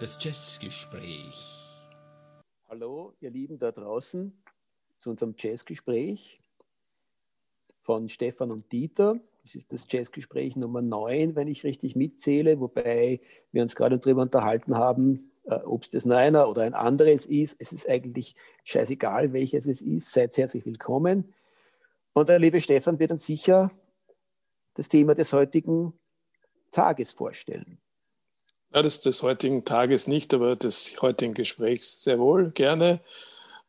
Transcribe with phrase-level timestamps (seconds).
[0.00, 1.60] Das Jazzgespräch.
[2.68, 4.32] Hallo, ihr Lieben da draußen,
[4.98, 6.40] zu unserem Jazzgespräch
[7.82, 9.20] von Stefan und Dieter.
[9.42, 13.20] Das ist das Jazzgespräch Nummer 9, wenn ich richtig mitzähle, wobei
[13.52, 17.56] wir uns gerade darüber unterhalten haben, äh, ob es das einer oder ein anderes ist.
[17.58, 20.12] Es ist eigentlich scheißegal, welches es ist.
[20.12, 21.34] Seid herzlich willkommen.
[22.12, 23.70] Und der liebe Stefan wird uns sicher
[24.74, 25.92] das Thema des heutigen
[26.70, 27.80] Tages vorstellen.
[28.72, 33.00] Ja, das des heutigen Tages nicht, aber des heutigen Gesprächs sehr wohl, gerne.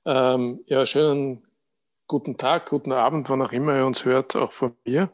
[0.05, 1.43] Ähm, ja, schönen
[2.07, 5.11] guten Tag, guten Abend, wann auch immer ihr uns hört, auch von mir.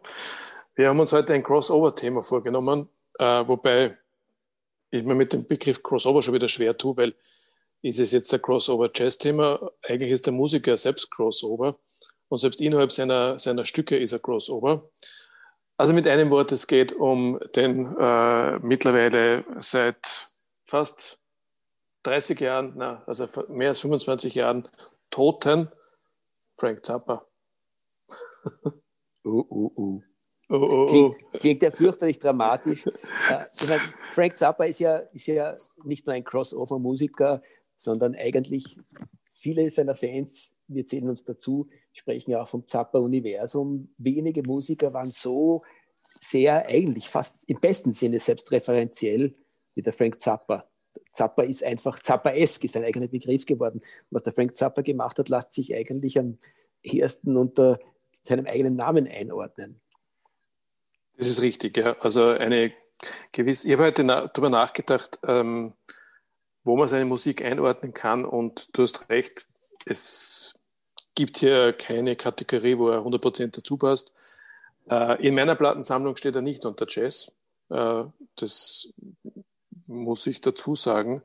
[0.75, 3.97] Wir haben uns heute ein Crossover-Thema vorgenommen, äh, wobei
[4.89, 7.15] ich mir mit dem Begriff Crossover schon wieder schwer tue, weil
[7.81, 9.71] ist es jetzt ein Crossover-Jazz-Thema?
[9.83, 11.77] Eigentlich ist der Musiker selbst Crossover
[12.29, 14.89] und selbst innerhalb seiner, seiner Stücke ist er Crossover.
[15.77, 20.25] Also mit einem Wort, es geht um den äh, mittlerweile seit
[20.65, 21.19] fast
[22.03, 24.67] 30 Jahren, na, also mehr als 25 Jahren
[25.09, 25.69] toten
[26.55, 27.25] Frank Zappa.
[29.25, 30.01] uh, uh, uh.
[30.49, 30.85] Oh, oh, oh.
[30.85, 32.85] Klingt, klingt ja fürchterlich dramatisch.
[33.29, 37.41] Äh, Frank Zappa ist ja, ist ja nicht nur ein Crossover-Musiker,
[37.75, 38.77] sondern eigentlich
[39.25, 43.93] viele seiner Fans, wir zählen uns dazu, sprechen ja auch vom Zappa-Universum.
[43.97, 45.63] Wenige Musiker waren so
[46.19, 49.35] sehr, eigentlich fast im besten Sinne selbstreferenziell
[49.75, 50.65] wie der Frank Zappa.
[51.11, 53.81] Zappa ist einfach, Zappa-esk ist ein eigener Begriff geworden.
[54.09, 56.37] Was der Frank Zappa gemacht hat, lässt sich eigentlich am
[56.81, 57.79] ersten unter
[58.23, 59.79] seinem eigenen Namen einordnen.
[61.17, 61.97] Das ist richtig, ja.
[61.99, 62.73] Also eine
[63.31, 65.73] gewisse, ich habe heute na, darüber nachgedacht, ähm,
[66.63, 69.47] wo man seine Musik einordnen kann und du hast recht,
[69.85, 70.56] es
[71.17, 74.13] gibt hier keine Kategorie, wo er 100% dazu passt.
[74.89, 77.31] Äh, in meiner Plattensammlung steht er nicht unter Jazz.
[77.69, 78.03] Äh,
[78.35, 78.93] das
[79.87, 81.23] muss ich dazu sagen.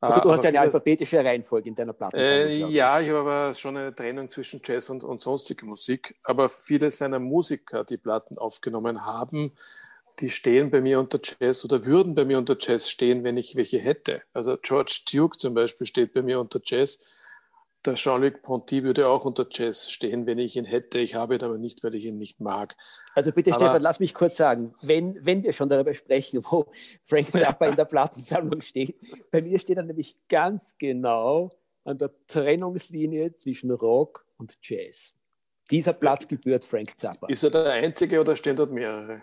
[0.00, 2.70] Oder du hast ja eine alphabetische Reihenfolge in deiner Plattensammlung.
[2.70, 6.14] Äh, ja, ich habe aber schon eine Trennung zwischen Jazz und, und sonstige Musik.
[6.22, 9.56] Aber viele seiner Musiker, die Platten aufgenommen haben,
[10.20, 13.56] die stehen bei mir unter Jazz oder würden bei mir unter Jazz stehen, wenn ich
[13.56, 14.22] welche hätte.
[14.32, 17.04] Also George Duke zum Beispiel steht bei mir unter Jazz.
[17.86, 20.98] Der Jean-Luc Ponty würde auch unter Jazz stehen, wenn ich ihn hätte.
[20.98, 22.76] Ich habe ihn aber nicht, weil ich ihn nicht mag.
[23.14, 26.66] Also bitte, aber, Stefan, lass mich kurz sagen, wenn, wenn wir schon darüber sprechen, wo
[27.04, 28.96] Frank Zappa in der Plattensammlung steht,
[29.30, 31.50] bei mir steht er nämlich ganz genau
[31.84, 35.14] an der Trennungslinie zwischen Rock und Jazz.
[35.70, 37.28] Dieser Platz gebührt Frank Zappa.
[37.28, 39.22] Ist er der Einzige oder stehen dort mehrere?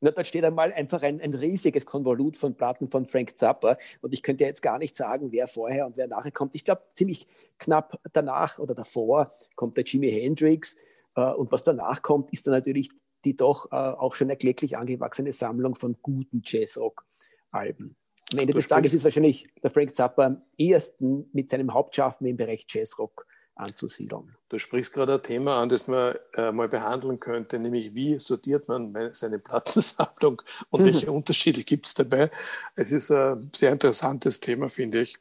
[0.00, 3.76] Na, dort steht einmal einfach ein, ein riesiges Konvolut von Platten von Frank Zappa.
[4.00, 6.54] Und ich könnte jetzt gar nicht sagen, wer vorher und wer nachher kommt.
[6.54, 7.26] Ich glaube, ziemlich
[7.58, 10.74] knapp danach oder davor kommt der Jimi Hendrix.
[11.16, 12.88] Äh, und was danach kommt, ist dann natürlich
[13.24, 17.96] die doch äh, auch schon erklecklich angewachsene Sammlung von guten Jazzrock-Alben.
[18.32, 22.26] Am Ende du des Tages ist wahrscheinlich der Frank Zappa am ehesten mit seinem Hauptschaffen
[22.26, 23.26] im Bereich Jazzrock
[23.60, 24.36] anzusiedeln.
[24.48, 28.68] Du sprichst gerade ein Thema an, das man äh, mal behandeln könnte, nämlich wie sortiert
[28.68, 32.30] man seine Plattensammlung und welche Unterschiede gibt es dabei.
[32.74, 35.16] Es ist ein sehr interessantes Thema, finde ich.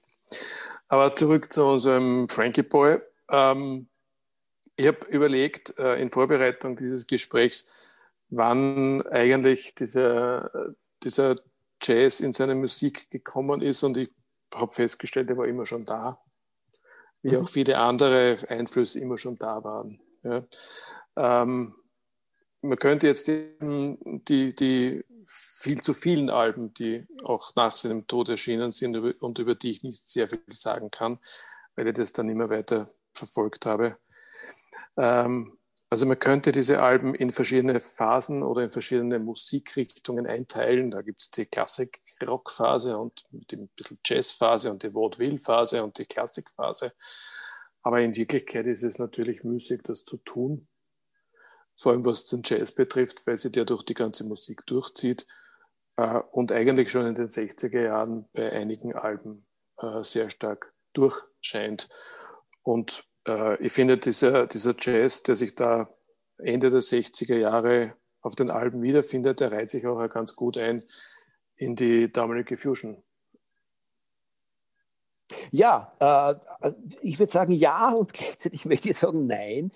[0.87, 2.99] Aber zurück zu unserem Frankie Boy.
[3.29, 3.87] Ähm,
[4.75, 7.67] ich habe überlegt äh, in Vorbereitung dieses Gesprächs,
[8.29, 10.73] wann eigentlich dieser,
[11.03, 11.35] dieser
[11.81, 14.09] Jazz in seine Musik gekommen ist und ich
[14.55, 16.19] habe festgestellt, er war immer schon da
[17.21, 19.99] wie auch viele andere Einflüsse immer schon da waren.
[20.23, 20.43] Ja.
[21.15, 21.73] Ähm,
[22.61, 23.55] man könnte jetzt die,
[24.27, 29.53] die, die, viel zu vielen Alben, die auch nach seinem Tod erschienen sind und über
[29.53, 31.19] die ich nicht sehr viel sagen kann,
[31.75, 33.97] weil ich das dann immer weiter verfolgt habe.
[34.97, 35.57] Ähm,
[35.89, 40.91] also man könnte diese Alben in verschiedene Phasen oder in verschiedene Musikrichtungen einteilen.
[40.91, 45.97] Da gibt es die Klassik, Rockphase und mit ein bisschen Jazzphase und die Vaudeville-Phase und
[45.97, 46.93] die Klassikphase.
[47.81, 50.67] Aber in Wirklichkeit ist es natürlich müßig, das zu tun.
[51.77, 55.25] Vor allem was den Jazz betrifft, weil sie der durch die ganze Musik durchzieht
[55.95, 59.45] äh, und eigentlich schon in den 60er Jahren bei einigen Alben
[59.77, 61.87] äh, sehr stark durchscheint.
[62.63, 65.93] Und äh, ich finde, dieser, dieser Jazz, der sich da
[66.37, 70.83] Ende der 60er Jahre auf den Alben wiederfindet, der reiht sich auch ganz gut ein
[71.59, 73.03] in die damalige Fusion?
[75.51, 76.71] Ja, äh,
[77.01, 79.71] ich würde sagen ja und gleichzeitig möchte ich sagen nein,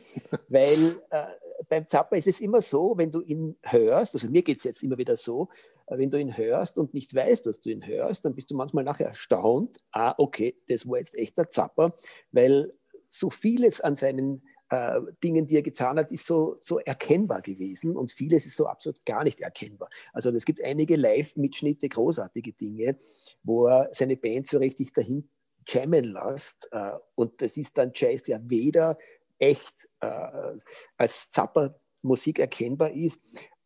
[0.47, 1.25] weil äh,
[1.69, 4.81] beim Zappa ist es immer so, wenn du ihn hörst, also mir geht es jetzt
[4.81, 5.49] immer wieder so,
[5.87, 8.55] äh, wenn du ihn hörst und nicht weißt, dass du ihn hörst, dann bist du
[8.55, 11.93] manchmal nachher erstaunt, ah, okay, das war jetzt echt der Zappa,
[12.31, 12.73] weil
[13.09, 17.95] so vieles an seinen äh, Dingen, die er getan hat, ist so, so erkennbar gewesen
[17.95, 19.89] und vieles ist so absolut gar nicht erkennbar.
[20.13, 22.95] Also es gibt einige Live-Mitschnitte, großartige Dinge,
[23.43, 25.29] wo er seine Band so richtig dahin
[25.67, 28.97] jammen lässt äh, und das ist dann Jazz, der weder
[29.39, 30.57] echt äh,
[30.97, 33.21] als Zapper Musik erkennbar ist,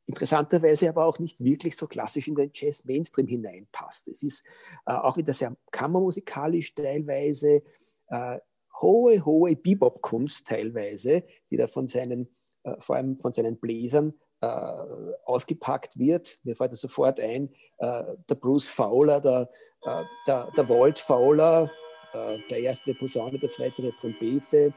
[0.06, 4.08] interessanterweise aber auch nicht wirklich so klassisch in den Jazz-Mainstream hineinpasst.
[4.08, 4.46] Es ist
[4.86, 7.62] äh, auch wieder sehr kammermusikalisch teilweise,
[8.08, 8.40] äh,
[8.82, 12.28] hohe, hohe Bebop-Kunst teilweise, die da von seinen,
[12.64, 14.48] äh, vor allem von seinen Bläsern äh,
[15.26, 16.40] ausgepackt wird.
[16.44, 19.50] Mir fällt da sofort ein, äh, der Bruce Fowler, der,
[19.84, 21.72] äh, der, der Walt Fowler,
[22.50, 24.74] der erste Posaune, der zweite Trompete,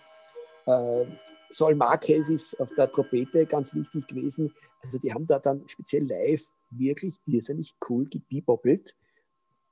[1.49, 4.52] Sol Marquez ist auf der Trompete ganz wichtig gewesen.
[4.82, 8.94] Also die haben da dann speziell live wirklich irrsinnig cool gebeboppelt.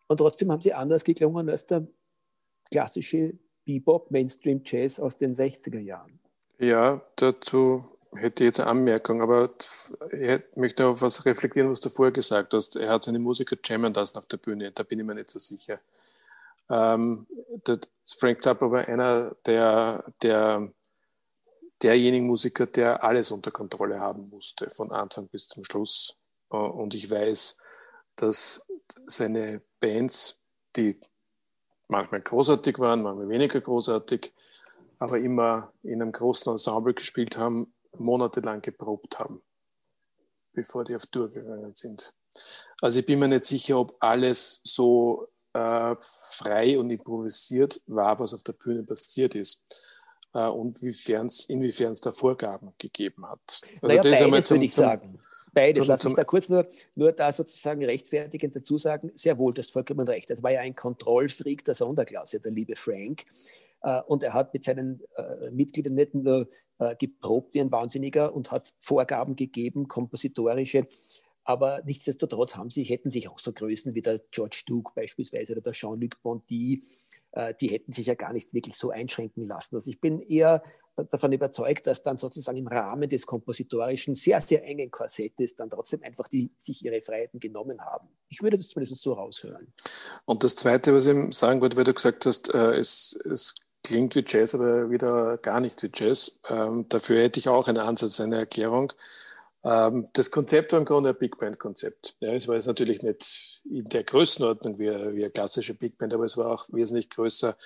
[0.07, 1.87] Und trotzdem haben sie anders geklungen als der
[2.71, 3.39] klassische
[3.69, 6.19] Bebop, Mainstream Jazz aus den 60er Jahren.
[6.59, 7.85] Ja, dazu
[8.15, 9.51] hätte ich jetzt eine Anmerkung, aber
[10.11, 12.77] ich möchte auf was reflektieren, was du vorher gesagt hast.
[12.77, 15.39] Er hat seine Musiker jammen lassen auf der Bühne, da bin ich mir nicht so
[15.39, 15.81] sicher.
[16.71, 17.27] Ähm,
[18.19, 20.73] Frank Zappa war einer der, der
[21.83, 26.17] derjenigen Musiker, der alles unter Kontrolle haben musste, von Anfang bis zum Schluss.
[26.51, 27.59] Äh, und ich weiß,
[28.17, 28.67] dass
[29.05, 30.41] seine Bands,
[30.75, 30.99] die
[31.89, 34.33] manchmal großartig waren, manchmal weniger großartig,
[34.99, 39.43] aber immer in einem großen Ensemble gespielt haben, monatelang geprobt haben,
[40.53, 42.13] bevor die auf Tour gegangen sind.
[42.81, 48.35] Also ich bin mir nicht sicher, ob alles so äh, frei und improvisiert war, was
[48.35, 49.65] auf der Bühne passiert ist
[50.35, 53.61] äh, und inwiefern es da Vorgaben gegeben hat.
[53.83, 55.21] Also naja, das beides zum, würde ich zum, sagen.
[55.53, 55.79] Beides.
[55.79, 59.67] Zum, Lass mich da kurz nur, nur da sozusagen rechtfertigend dazu sagen, sehr wohl, das
[59.67, 60.31] ist vollkommen recht.
[60.31, 63.25] Das war ja ein Kontrollfreak der Sonderklasse, der liebe Frank.
[63.83, 66.49] Äh, und er hat mit seinen äh, Mitgliedern nicht nur
[66.79, 70.87] äh, geprobt wie ein Wahnsinniger und hat Vorgaben gegeben, kompositorische,
[71.49, 75.63] aber nichtsdestotrotz haben sie, hätten sich auch so Größen wie der George Duke beispielsweise oder
[75.63, 76.19] der Jean-Luc
[77.33, 79.75] äh, die hätten sich ja gar nicht wirklich so einschränken lassen.
[79.77, 80.63] Also ich bin eher
[81.05, 86.03] davon überzeugt, dass dann sozusagen im Rahmen des kompositorischen, sehr, sehr engen Korsettes dann trotzdem
[86.03, 88.09] einfach die sich ihre Freiheiten genommen haben.
[88.29, 89.73] Ich würde das zumindest so raushören.
[90.25, 93.55] Und das Zweite, was ich sagen wollte, weil du gesagt hast, äh, es, es
[93.85, 96.41] klingt wie Jazz, aber wieder gar nicht wie Jazz.
[96.49, 98.93] Ähm, dafür hätte ich auch einen Ansatz, eine Erklärung.
[99.65, 102.17] Ähm, das Konzept war im Grunde ein Big Band-Konzept.
[102.21, 106.15] Ja, es war jetzt natürlich nicht in der Größenordnung wie, wie eine klassische Big Band,
[106.15, 107.57] aber es war auch wesentlich größer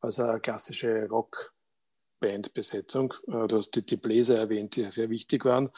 [0.00, 1.51] als eine klassische Rock-Band-Besetzung.
[3.26, 5.70] Äh, du hast die, die Bläser erwähnt, die sehr wichtig waren.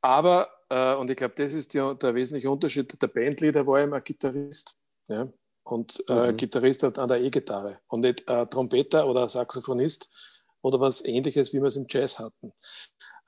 [0.00, 4.00] Aber, äh, und ich glaube, das ist die, der wesentliche Unterschied, der Bandleader war immer
[4.00, 4.76] Gitarrist.
[5.08, 5.28] Ja?
[5.64, 6.36] Und äh, mhm.
[6.36, 10.10] Gitarrist an der E-Gitarre und nicht äh, Trompeter oder Saxophonist
[10.62, 12.52] oder was ähnliches, wie wir es im Jazz hatten.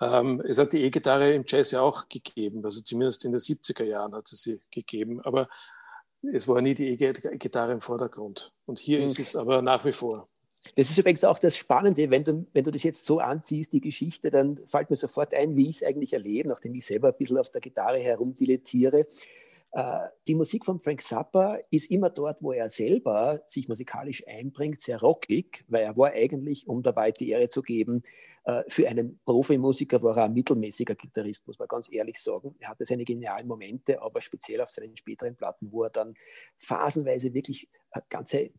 [0.01, 3.85] Ähm, es hat die E-Gitarre im Jazz ja auch gegeben, also zumindest in den 70er
[3.85, 5.49] Jahren hat es sie gegeben, aber
[6.33, 8.53] es war nie die E-Gitarre im Vordergrund.
[8.67, 9.05] Und hier mhm.
[9.05, 10.29] ist es aber nach wie vor.
[10.77, 13.81] Das ist übrigens auch das Spannende, wenn du, wenn du das jetzt so anziehst, die
[13.81, 17.17] Geschichte, dann fällt mir sofort ein, wie ich es eigentlich erlebe, nachdem ich selber ein
[17.17, 19.07] bisschen auf der Gitarre herumdilettiere.
[19.73, 24.81] Äh, die Musik von Frank Zappa ist immer dort, wo er selber sich musikalisch einbringt,
[24.81, 28.03] sehr rockig, weil er war eigentlich, um dabei die Ehre zu geben,
[28.45, 32.55] äh, für einen Profimusiker war er ein mittelmäßiger Gitarrist, muss man ganz ehrlich sagen.
[32.59, 36.15] Er hatte seine genialen Momente, aber speziell auf seinen späteren Platten, wo er dann
[36.59, 38.51] phasenweise wirklich äh, ganze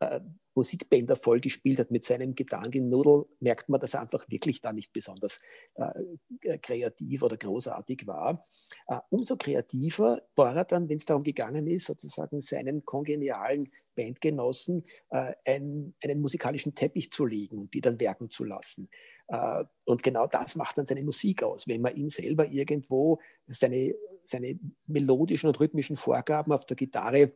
[0.00, 0.20] äh,
[0.54, 5.40] Musikbänder vollgespielt hat mit seinem Gitarrengenudel, merkt man, dass er einfach wirklich da nicht besonders
[5.76, 8.42] äh, kreativ oder großartig war.
[8.88, 14.84] Äh, umso kreativer war er dann, wenn es darum gegangen ist, sozusagen seinen kongenialen Bandgenossen
[15.10, 18.88] äh, ein, einen musikalischen Teppich zu legen und die dann werken zu lassen.
[19.28, 23.94] Äh, und genau das macht dann seine Musik aus, wenn man ihn selber irgendwo seine,
[24.22, 27.32] seine melodischen und rhythmischen Vorgaben auf der Gitarre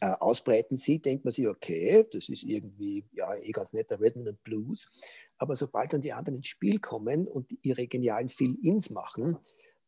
[0.00, 4.26] äh, ausbreiten sieht, denkt man sich, okay, das ist irgendwie ja eh ganz netter Rhythm
[4.26, 4.88] and Blues.
[5.38, 9.38] Aber sobald dann die anderen ins Spiel kommen und ihre genialen Fill-Ins machen,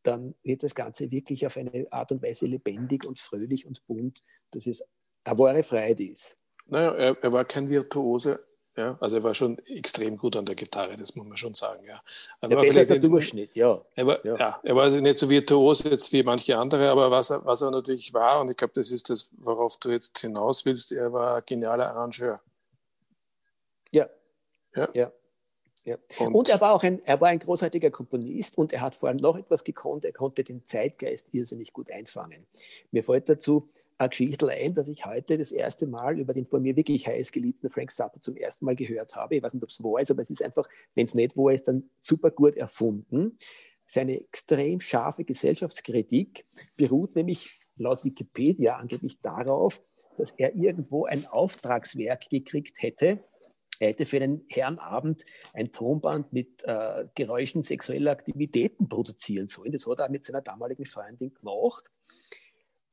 [0.02, 4.22] dann wird das Ganze wirklich auf eine Art und Weise lebendig und fröhlich und bunt,
[4.50, 4.82] dass es
[5.24, 6.36] eine wahre Freude ist.
[6.66, 8.47] Naja, er, er war kein Virtuose
[8.78, 11.84] ja, also er war schon extrem gut an der Gitarre, das muss man schon sagen.
[11.84, 12.00] Ja.
[12.40, 13.84] Er der besser der Durchschnitt, ja.
[13.96, 14.36] Er war, ja.
[14.36, 14.60] ja.
[14.62, 17.72] er war also nicht so virtuos jetzt wie manche andere, aber was er, was er
[17.72, 21.38] natürlich war, und ich glaube, das ist das, worauf du jetzt hinaus willst, er war
[21.38, 22.40] ein genialer Arrangeur.
[23.90, 24.08] Ja.
[24.76, 24.88] Ja.
[24.94, 25.12] ja.
[25.84, 25.96] Ja.
[26.18, 29.08] Und, und, er war auch ein, er war ein großartiger Komponist und er hat vor
[29.08, 32.46] allem noch etwas gekonnt, er konnte den Zeitgeist irrsinnig gut einfangen.
[32.92, 36.62] Mir fällt dazu ein Geschichte ein, dass ich heute das erste Mal über den von
[36.62, 39.36] mir wirklich heiß geliebten Frank Zappa zum ersten Mal gehört habe.
[39.36, 41.52] Ich weiß nicht, ob es wahr ist, aber es ist einfach, wenn es nicht wahr
[41.52, 43.36] ist, dann super gut erfunden.
[43.86, 46.44] Seine extrem scharfe Gesellschaftskritik
[46.76, 49.82] beruht nämlich laut Wikipedia angeblich darauf,
[50.16, 53.24] dass er irgendwo ein Auftragswerk gekriegt hätte.
[53.80, 59.72] Er hätte für einen Herrenabend ein Tonband mit äh, Geräuschen sexueller Aktivitäten produzieren sollen.
[59.72, 61.84] Das hat er mit seiner damaligen Freundin gemacht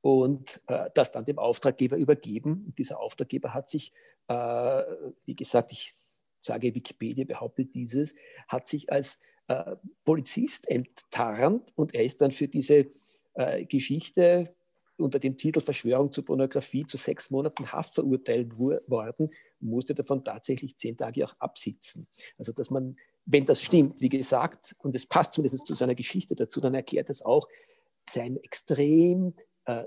[0.05, 2.63] und äh, das dann dem Auftraggeber übergeben.
[2.67, 3.91] Und dieser Auftraggeber hat sich,
[4.27, 4.83] äh,
[5.25, 5.95] wie gesagt, ich
[6.43, 8.13] sage Wikipedia behauptet dieses,
[8.47, 12.85] hat sich als äh, Polizist enttarnt und er ist dann für diese
[13.33, 14.53] äh, Geschichte
[14.97, 20.77] unter dem Titel Verschwörung zur Pornografie zu sechs Monaten Haft verurteilt worden, musste davon tatsächlich
[20.77, 22.05] zehn Tage auch absitzen.
[22.37, 22.95] Also dass man,
[23.25, 27.09] wenn das stimmt, wie gesagt, und es passt zumindest zu seiner Geschichte dazu, dann erklärt
[27.09, 27.47] es auch
[28.07, 29.33] sein extrem
[29.65, 29.83] äh,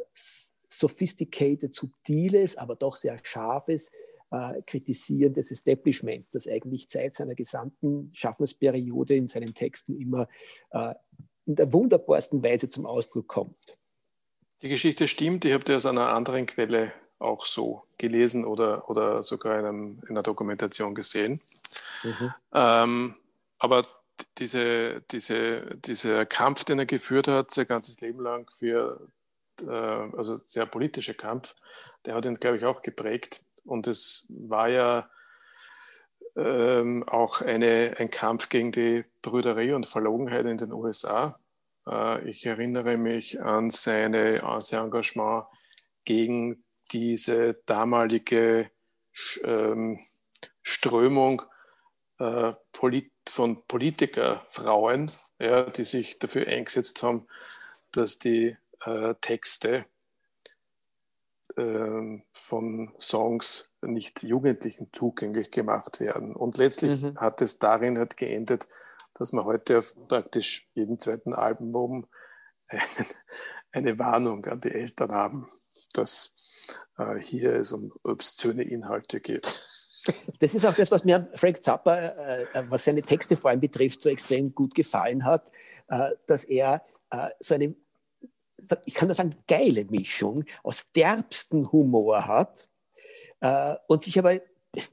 [0.69, 3.91] sophisticated, subtiles, aber doch sehr scharfes
[4.31, 10.29] äh, Kritisieren des Establishments, das eigentlich seit seiner gesamten Schaffensperiode in seinen Texten immer
[10.71, 10.95] äh,
[11.47, 13.79] in der wunderbarsten Weise zum Ausdruck kommt.
[14.63, 19.23] Die Geschichte stimmt, ich habe die aus einer anderen Quelle auch so gelesen oder, oder
[19.23, 21.41] sogar in, einem, in einer Dokumentation gesehen.
[22.03, 22.35] Mhm.
[22.53, 23.15] Ähm,
[23.59, 23.83] aber
[24.39, 29.09] diese, diese, dieser Kampf, den er geführt hat, sein ganzes Leben lang für,
[29.67, 31.55] also sehr politischer Kampf,
[32.05, 33.43] der hat ihn, glaube ich, auch geprägt.
[33.65, 35.11] Und es war ja
[36.37, 41.39] ähm, auch eine, ein Kampf gegen die Brüderie und Verlogenheit in den USA.
[41.87, 45.47] Äh, ich erinnere mich an, seine, an sein Engagement
[46.05, 48.71] gegen diese damalige
[49.45, 50.01] ähm,
[50.63, 51.43] Strömung
[52.19, 52.53] äh,
[53.29, 57.27] von Politikerfrauen, ja, die sich dafür eingesetzt haben,
[57.93, 59.87] dass die äh, Texte
[61.57, 66.35] äh, von Songs nicht Jugendlichen zugänglich gemacht werden.
[66.35, 67.19] Und letztlich mhm.
[67.19, 68.69] hat es darin halt geendet,
[69.15, 72.07] dass man heute auf praktisch jedem zweiten Album
[72.69, 72.83] eine,
[73.73, 75.49] eine Warnung an die Eltern haben,
[75.93, 76.37] dass
[76.99, 79.65] äh, hier es um obszöne Inhalte geht.
[80.39, 83.61] Das ist auch das, was mir Frank Zappa, äh, äh, was seine Texte vor allem
[83.61, 85.53] betrifft, so extrem gut gefallen hat,
[85.89, 87.75] äh, dass er äh, so eine,
[88.85, 92.69] ich kann nur sagen, geile Mischung aus derbsten Humor hat
[93.41, 94.35] äh, und sich aber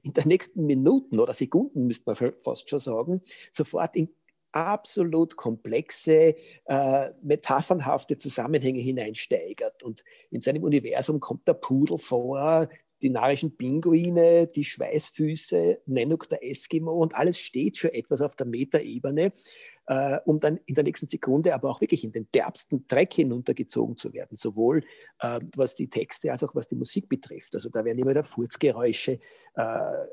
[0.03, 4.09] in den nächsten Minuten oder Sekunden, müsste man fast schon sagen, sofort in
[4.55, 9.83] absolut komplexe, äh, metaphernhafte Zusammenhänge hineinsteigert.
[9.83, 12.69] Und in seinem Universum kommt der Pudel vor,
[13.05, 18.47] die narischen Pinguine, die Schweißfüße, Nenuk der Eskimo und alles steht für etwas auf der
[18.47, 19.31] Metaebene,
[19.85, 23.95] äh, um dann in der nächsten Sekunde aber auch wirklich in den derbsten Dreck hinuntergezogen
[23.95, 24.83] zu werden, sowohl
[25.19, 27.53] äh, was die Texte als auch was die Musik betrifft.
[27.53, 29.19] Also da werden immer wieder Furzgeräusche
[29.55, 29.61] äh,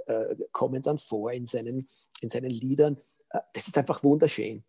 [0.06, 1.86] äh kommen dann vor in seinen,
[2.20, 2.98] in seinen Liedern.
[3.30, 4.64] Äh, das ist einfach wunderschön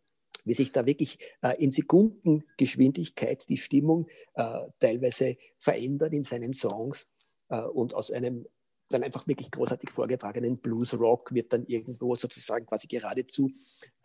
[0.46, 7.06] wie sich da wirklich äh, in Sekundengeschwindigkeit die Stimmung äh, teilweise verändert in seinen Songs
[7.50, 8.46] und aus einem
[8.90, 13.50] dann einfach wirklich großartig vorgetragenen Blues Rock wird dann irgendwo sozusagen quasi geradezu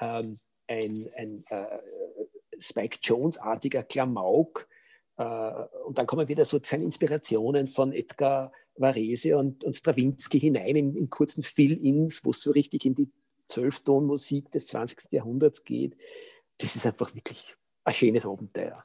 [0.01, 1.79] ähm, ein, ein äh,
[2.59, 4.69] Spike Jones-artiger Klamauk.
[5.17, 10.77] Äh, und dann kommen wieder so seine Inspirationen von Edgar Varese und, und Stravinsky hinein
[10.77, 13.11] in, in kurzen Fill-Ins, wo es so richtig in die
[13.49, 15.13] Zwölftonmusik des 20.
[15.13, 15.97] Jahrhunderts geht.
[16.59, 18.85] Das ist einfach wirklich ein schönes Abenteuer.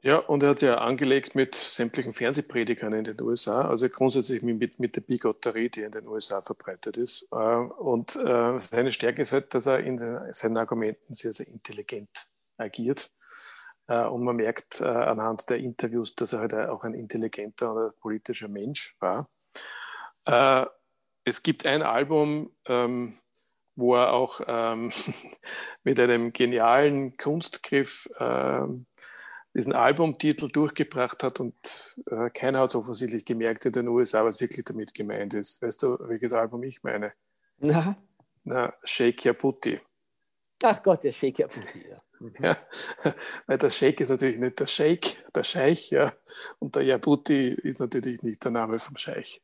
[0.00, 4.42] Ja, und er hat sich ja angelegt mit sämtlichen Fernsehpredigern in den USA, also grundsätzlich
[4.42, 7.26] mit, mit der Bigotterie, die in den USA verbreitet ist.
[7.32, 9.98] Äh, und äh, seine Stärke ist halt, dass er in
[10.32, 13.10] seinen Argumenten sehr, sehr intelligent agiert.
[13.88, 18.48] Äh, und man merkt anhand der Interviews, dass er halt auch ein intelligenter oder politischer
[18.48, 19.28] Mensch war.
[21.24, 23.14] Es gibt ein Album, ähm,
[23.76, 24.92] wo er auch ähm,
[25.82, 28.86] mit einem genialen Kunstgriff ähm,
[29.58, 34.40] diesen Albumtitel durchgebracht hat und äh, keiner hat es offensichtlich gemerkt in den USA, was
[34.40, 35.60] wirklich damit gemeint ist.
[35.60, 37.12] Weißt du, welches Album ich meine?
[37.58, 37.96] Na?
[38.44, 39.80] Na, Shake Your Booty.
[40.62, 42.02] Ach Gott, der Shake Your Booty, ja.
[42.40, 42.56] Ja.
[43.46, 46.12] Weil der Shake ist natürlich nicht der Shake, der Scheich, ja.
[46.58, 49.40] Und der Yabuti ist natürlich nicht der Name vom Scheich.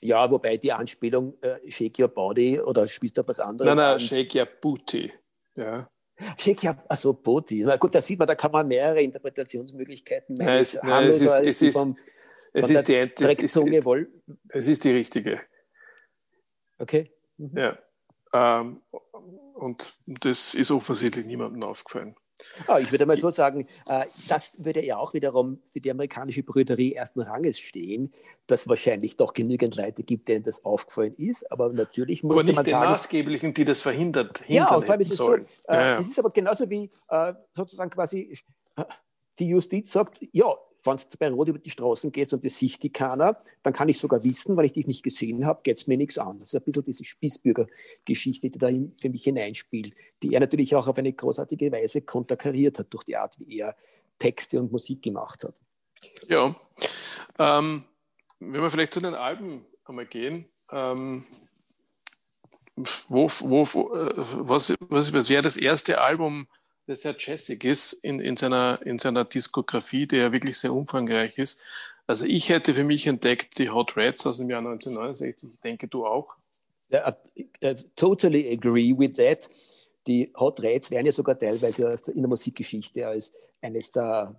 [0.00, 3.66] Ja, wobei die Anspielung äh, Shake Your Body oder spielst du auf was anderes?
[3.68, 5.12] Nein, nein, Shake Your Booty.
[5.56, 5.90] Ja.
[6.38, 7.64] Shake Your, also Booty.
[7.64, 10.48] Na gut, da sieht man, da kann man mehrere Interpretationsmöglichkeiten machen.
[10.48, 11.96] es, nein, es, ist, es, ist, vom,
[12.52, 13.56] es, ist die, es, ist,
[14.48, 15.40] es ist die richtige.
[16.78, 17.12] Okay.
[17.36, 17.58] Mhm.
[17.58, 17.78] Ja.
[18.32, 18.82] Ähm,
[19.54, 22.16] und das ist offensichtlich niemandem aufgefallen.
[22.68, 26.42] Oh, ich würde mal so sagen, äh, das würde ja auch wiederum für die amerikanische
[26.42, 28.12] Brüderie ersten Ranges stehen,
[28.46, 31.50] dass wahrscheinlich doch genügend Leute gibt, denen das aufgefallen ist.
[31.52, 32.58] Aber natürlich muss man sagen...
[32.58, 34.40] Aber nicht die Maßgeblichen, die das verhindert.
[34.48, 35.98] Ja, und vor allem ist es so, äh, ja, ja.
[35.98, 38.36] es ist aber genauso wie äh, sozusagen quasi
[39.38, 42.82] die Justiz sagt, ja, wenn du bei Rot über die Straßen gehst und das sieht
[42.82, 45.86] die keiner, dann kann ich sogar wissen, weil ich dich nicht gesehen habe, geht es
[45.86, 46.38] mir nichts an.
[46.38, 48.68] Das ist ein bisschen diese Spießbürger-Geschichte, die da
[49.00, 53.16] für mich hineinspielt, die er natürlich auch auf eine großartige Weise konterkariert hat durch die
[53.16, 53.76] Art, wie er
[54.18, 55.54] Texte und Musik gemacht hat.
[56.28, 56.54] Ja,
[57.38, 57.84] ähm,
[58.40, 61.22] wenn wir vielleicht zu den Alben einmal gehen, ähm,
[63.08, 66.48] wo, wo, äh, was, was, was wäre das erste Album,
[66.86, 71.38] der sehr jazzig ist in, in, seiner, in seiner Diskografie, der ja wirklich sehr umfangreich
[71.38, 71.60] ist.
[72.06, 75.50] Also ich hätte für mich entdeckt die Hot Rats aus dem Jahr 1969.
[75.54, 76.28] Ich denke, du auch.
[76.90, 79.48] Yeah, I, I totally agree with that.
[80.06, 84.36] Die Hot Rats werden ja sogar teilweise in der Musikgeschichte als eines der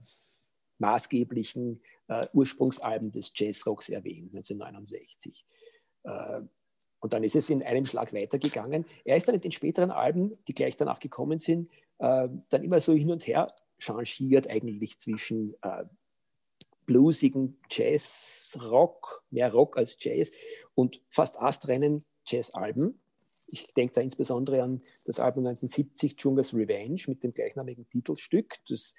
[0.80, 5.46] maßgeblichen äh, Ursprungsalben des Jazzrocks erwähnt, 1969.
[6.04, 6.42] Äh,
[7.04, 8.86] und dann ist es in einem Schlag weitergegangen.
[9.04, 12.80] Er ist dann in den späteren Alben, die gleich danach gekommen sind, äh, dann immer
[12.80, 15.84] so hin und her changiert eigentlich zwischen äh,
[16.86, 20.32] bluesigen Jazz-Rock, mehr Rock als Jazz
[20.76, 22.98] und fast astreinen Jazz-Alben.
[23.48, 28.94] Ich denke da insbesondere an das Album 1970 Dschungels Revenge mit dem gleichnamigen Titelstück, das,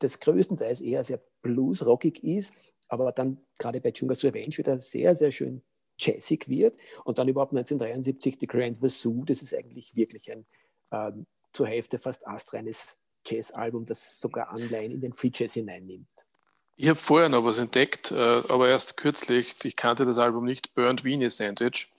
[0.00, 2.52] das größtenteils eher sehr blues-rockig ist,
[2.88, 5.62] aber dann gerade bei Dschungels Revenge wieder sehr, sehr schön
[6.00, 6.76] jazzig wird.
[7.04, 10.46] Und dann überhaupt 1973 The Grand Vassou, das ist eigentlich wirklich ein
[10.92, 16.26] ähm, zur Hälfte fast astreines Jazz-Album, das sogar Anleihen in den Free Jazz hineinnimmt.
[16.76, 19.54] Ich habe vorher noch was entdeckt, äh, aber erst kürzlich.
[19.64, 21.92] Ich kannte das Album nicht, Burnt Weenie Sandwich.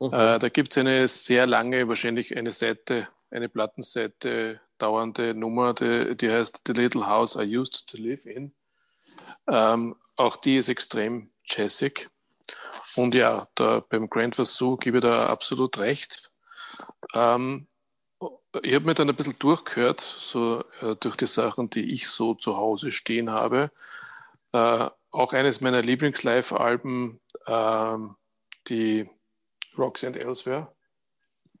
[0.00, 0.12] Mhm.
[0.12, 6.16] Äh, da gibt es eine sehr lange, wahrscheinlich eine Seite, eine Plattenseite dauernde Nummer, die,
[6.16, 8.52] die heißt The Little House I Used to Live In.
[9.48, 12.08] Ähm, auch die ist extrem jazzig.
[12.96, 16.30] Und ja, da beim Grand Vassou gebe ich da absolut recht.
[17.14, 17.66] Ähm,
[18.62, 22.34] ich habe mir dann ein bisschen durchgehört, so äh, durch die Sachen, die ich so
[22.34, 23.70] zu Hause stehen habe.
[24.52, 27.96] Äh, auch eines meiner Lieblings-Live-Alben, äh,
[28.68, 29.08] die
[29.76, 30.72] Rocks and Elsewhere.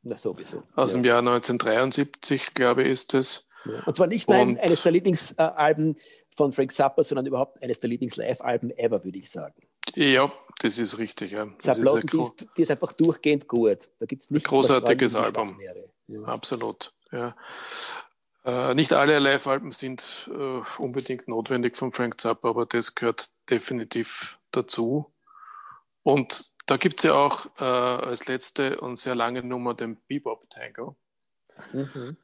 [0.02, 0.62] Na, sowieso.
[0.74, 0.98] Aus ja.
[0.98, 3.46] dem Jahr 1973, glaube ich, ist es.
[3.64, 3.82] Ja.
[3.84, 5.96] Und zwar nicht nur eines der Lieblingsalben
[6.34, 9.67] von Frank Zappa, sondern überhaupt eines der Lieblings-Live-Alben ever, würde ich sagen.
[9.94, 11.32] Ja, das ist richtig.
[11.32, 11.46] Ja.
[11.62, 13.88] Das, das ist, die, ist, die ist einfach durchgehend gut.
[13.98, 15.60] Da gibt's nichts, ein großartiges Album.
[16.06, 16.22] Ja.
[16.24, 16.92] Absolut.
[17.12, 17.36] Ja.
[18.44, 24.38] Äh, nicht alle Live-Alben sind äh, unbedingt notwendig von Frank Zappa, aber das gehört definitiv
[24.52, 25.12] dazu.
[26.02, 30.48] Und da gibt es ja auch äh, als letzte und sehr lange Nummer den Bebop
[30.50, 30.96] Tango,
[31.72, 32.16] mhm.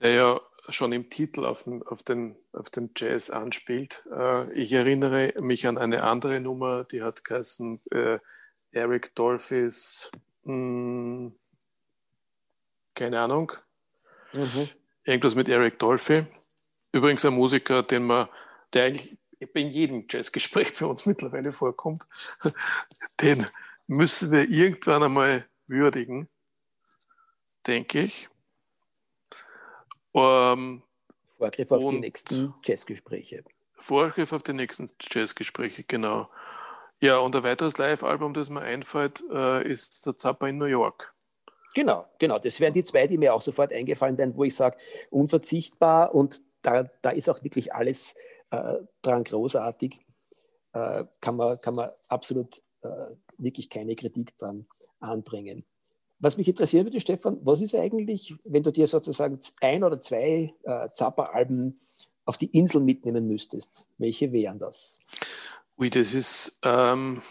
[0.00, 4.06] der ja schon im Titel auf den, auf den, auf den Jazz anspielt.
[4.12, 8.18] Äh, ich erinnere mich an eine andere Nummer, die hat geheißen äh,
[8.72, 10.10] Eric Dolphys,
[10.44, 11.34] mh, hm,
[12.94, 13.52] keine Ahnung,
[14.32, 14.68] mhm.
[15.04, 16.26] irgendwas mit Eric Dolphy.
[16.92, 18.28] Übrigens ein Musiker, den man,
[18.72, 19.18] der eigentlich
[19.54, 22.06] in jedem Jazzgespräch für uns mittlerweile vorkommt,
[23.20, 23.46] den
[23.86, 26.28] müssen wir irgendwann einmal würdigen,
[27.66, 28.28] denke ich.
[30.14, 30.82] Ähm,
[31.36, 33.44] Vorgriff auf die nächsten Jazzgespräche.
[33.76, 36.28] Vorgriff auf die nächsten Jazzgespräche, genau.
[37.00, 41.14] Ja, und ein weiteres Live-Album, das mir einfällt, äh, ist der Zappa in New York.
[41.74, 42.38] Genau, genau.
[42.38, 44.76] Das wären die zwei, die mir auch sofort eingefallen wären, wo ich sage,
[45.10, 48.16] unverzichtbar und da, da ist auch wirklich alles
[48.50, 49.98] äh, dran großartig.
[50.72, 52.88] Äh, kann, man, kann man absolut äh,
[53.36, 54.66] wirklich keine Kritik dran
[54.98, 55.64] anbringen.
[56.20, 60.52] Was mich interessieren würde, Stefan, was ist eigentlich, wenn du dir sozusagen ein oder zwei
[60.64, 61.80] äh, Zappa-Alben
[62.24, 63.86] auf die Insel mitnehmen müsstest?
[63.98, 64.98] Welche wären das?
[65.78, 67.22] Ui, das ist, ähm,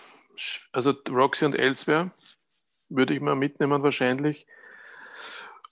[0.72, 2.12] also Roxy und Elsewhere
[2.90, 4.48] würde ich mal mitnehmen wahrscheinlich.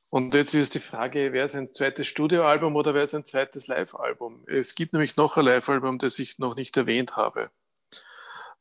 [0.09, 3.67] Und jetzt ist die Frage, wäre es ein zweites Studioalbum oder wäre es ein zweites
[3.67, 4.43] Live-Album?
[4.47, 7.49] Es gibt nämlich noch ein Live-Album, das ich noch nicht erwähnt habe.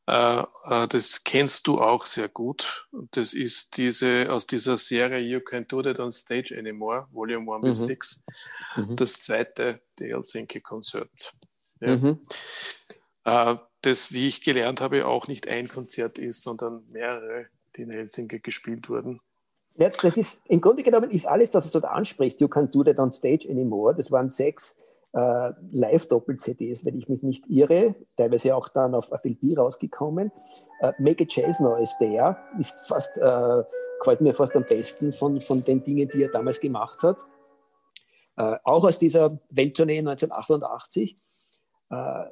[0.07, 2.87] Äh, äh, das kennst du auch sehr gut.
[3.11, 7.61] Das ist diese aus dieser Serie You Can't Do That on Stage Anymore, Volume 1
[7.61, 7.67] mhm.
[7.67, 8.23] bis 6,
[8.75, 8.95] mhm.
[8.97, 11.33] das zweite, die Helsinki-Konzert.
[11.81, 11.95] Ja.
[11.95, 12.19] Mhm.
[13.23, 17.91] Äh, das, wie ich gelernt habe, auch nicht ein Konzert ist, sondern mehrere, die in
[17.91, 19.21] Helsinki gespielt wurden.
[19.75, 22.39] Ja, das ist im Grunde genommen ist alles, was du da ansprichst.
[22.39, 23.93] You can't do that on stage anymore.
[23.95, 24.75] Das waren sechs
[25.15, 30.31] äh, Live-Doppel-CDs, wenn ich mich nicht irre, teilweise auch dann auf FLB rausgekommen.
[30.81, 33.63] Äh, Make a Jazz Now is There ist fast, äh,
[33.99, 37.17] gefällt mir fast am besten von, von den Dingen, die er damals gemacht hat.
[38.37, 41.15] äh, auch aus dieser Welttournee 1988.
[41.89, 42.25] Äh,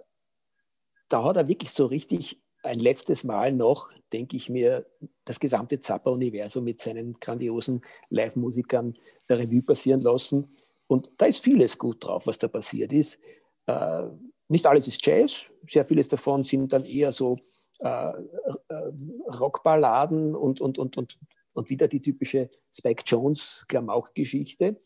[1.09, 4.85] da hat er wirklich so richtig ein letztes Mal noch, denke ich mir,
[5.25, 8.93] das gesamte Zappa-Universum mit seinen grandiosen Live-Musikern
[9.29, 10.53] Revue passieren lassen.
[10.93, 13.19] Und da ist vieles gut drauf, was da passiert ist.
[13.65, 14.03] Äh,
[14.47, 17.37] nicht alles ist Jazz, sehr vieles davon sind dann eher so
[17.79, 18.91] äh, äh,
[19.39, 21.17] Rockballaden und, und, und, und,
[21.55, 24.79] und wieder die typische Spike Jones Klamauk-Geschichte.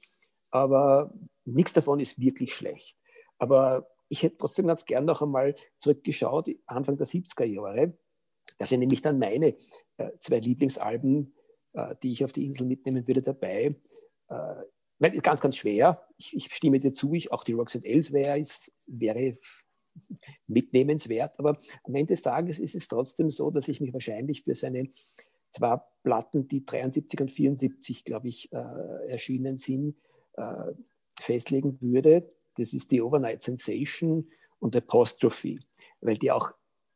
[0.50, 2.98] Aber nichts davon ist wirklich schlecht.
[3.38, 7.98] Aber ich hätte trotzdem ganz gern noch einmal zurückgeschaut, Anfang der 70er Jahre.
[8.58, 9.58] Da sind nämlich dann meine
[9.98, 11.36] äh, zwei Lieblingsalben,
[11.74, 13.76] äh, die ich auf die Insel mitnehmen würde, dabei.
[14.30, 14.64] Äh,
[15.00, 16.04] ist ganz, ganz schwer.
[16.18, 19.34] Ich, ich, stimme dir zu, ich, auch die Roxanne Elsewhere ist, wäre
[20.48, 21.38] mitnehmenswert.
[21.40, 24.90] Aber am Ende des Tages ist es trotzdem so, dass ich mich wahrscheinlich für seine
[25.52, 29.96] zwei Platten, die 73 und 74, glaube ich, äh, erschienen sind,
[30.34, 30.74] äh,
[31.20, 32.28] festlegen würde.
[32.56, 34.30] Das ist die Overnight Sensation
[34.60, 35.60] und Apostrophe,
[36.02, 36.52] weil die auch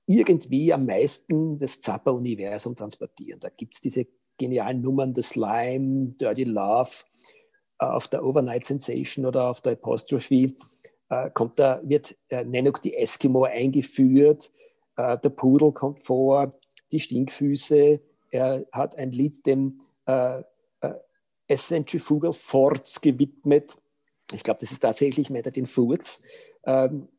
[0.07, 3.39] irgendwie am meisten das Zappa-Universum transportieren.
[3.39, 6.91] Da gibt es diese genialen Nummern, The Slime, Dirty Love,
[7.85, 10.53] auf der Overnight Sensation oder auf der Apostrophe
[11.09, 14.51] äh, kommt da, wird äh, Nanook die Eskimo eingeführt,
[14.97, 16.51] äh, der Pudel kommt vor,
[16.91, 17.99] die Stinkfüße,
[18.31, 20.43] er hat ein Lied dem äh,
[20.81, 23.77] äh, Centrifugal Forts gewidmet,
[24.33, 26.21] ich glaube, das ist tatsächlich mehr den Furz.
[26.63, 27.09] Ähm,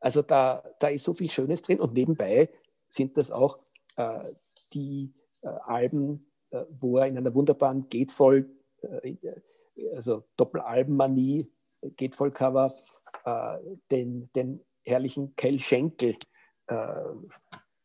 [0.00, 2.48] also da, da ist so viel Schönes drin und nebenbei
[2.88, 3.58] sind das auch
[3.96, 4.24] äh,
[4.72, 8.48] die äh, Alben, äh, wo er in einer wunderbaren Gatefold,
[8.82, 9.16] äh,
[9.94, 11.50] also Doppelalbenmanie,
[11.96, 12.74] Gatefold-Cover,
[13.24, 13.58] äh,
[13.90, 16.16] den, den herrlichen Kel Schenkel
[16.66, 16.94] äh,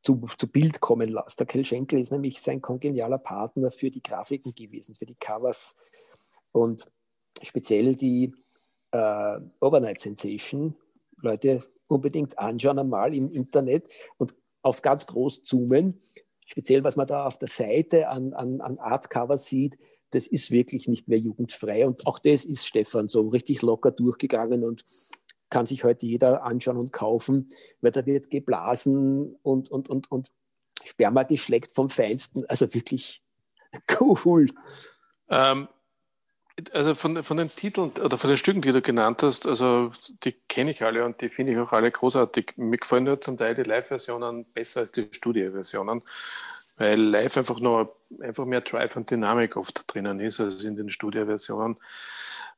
[0.03, 1.39] zu, zu Bild kommen lässt.
[1.39, 5.75] Der Kel Schenkel ist nämlich sein kongenialer Partner für die Grafiken gewesen, für die Covers
[6.51, 6.85] und
[7.41, 8.33] speziell die
[8.91, 10.75] äh, Overnight Sensation.
[11.21, 16.01] Leute, unbedingt anschauen einmal im Internet und auf ganz groß zoomen.
[16.45, 19.77] Speziell, was man da auf der Seite an, an, an Artcover sieht,
[20.15, 21.85] das ist wirklich nicht mehr jugendfrei.
[21.85, 24.85] Und auch das ist Stefan so richtig locker durchgegangen und
[25.49, 27.49] kann sich heute jeder anschauen und kaufen,
[27.81, 30.31] weil da wird geblasen und, und, und, und
[30.83, 32.45] Sperma geschleckt vom Feinsten.
[32.47, 33.21] Also wirklich
[33.99, 34.49] cool.
[35.29, 35.67] Ähm,
[36.71, 39.91] also von, von den Titeln oder von den Stücken, die du genannt hast, also
[40.23, 42.53] die kenne ich alle und die finde ich auch alle großartig.
[42.55, 46.01] Mir gefallen nur zum Teil die Live-Versionen besser als die Studio-Versionen,
[46.77, 50.89] weil live einfach nur einfach mehr Drive und Dynamik oft drinnen ist als in den
[50.89, 51.77] Studio-Versionen.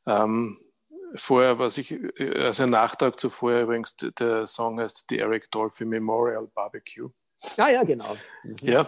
[0.06, 0.60] Ähm,
[1.16, 6.48] vorher, was ich, also ein Nachtrag zuvor übrigens, der Song heißt The Eric Dolphy Memorial
[6.48, 7.10] Barbecue.
[7.58, 8.18] Ah ja, genau.
[8.44, 8.56] Mhm.
[8.62, 8.88] Ja,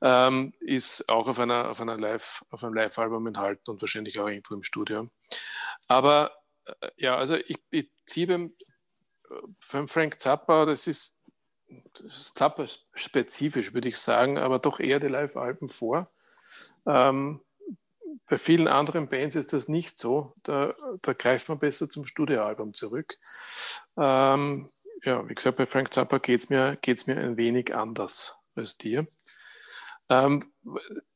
[0.00, 4.28] ähm, ist auch auf, einer, auf, einer Live, auf einem Live-Album enthalten und wahrscheinlich auch
[4.28, 5.08] irgendwo im Studio.
[5.88, 6.32] Aber
[6.64, 8.50] äh, ja, also ich, ich ziehe beim,
[9.72, 11.13] beim Frank Zappa, das ist,
[12.34, 16.10] Zappa-spezifisch, würde ich sagen, aber doch eher die Live-Alben vor.
[16.86, 17.40] Ähm,
[18.26, 20.32] bei vielen anderen Bands ist das nicht so.
[20.42, 23.18] Da, da greift man besser zum Studioalbum zurück.
[23.96, 24.70] Ähm,
[25.04, 28.78] ja, wie gesagt, bei Frank Zappa geht es mir, geht's mir ein wenig anders als
[28.78, 29.06] dir.
[30.08, 30.52] Ähm,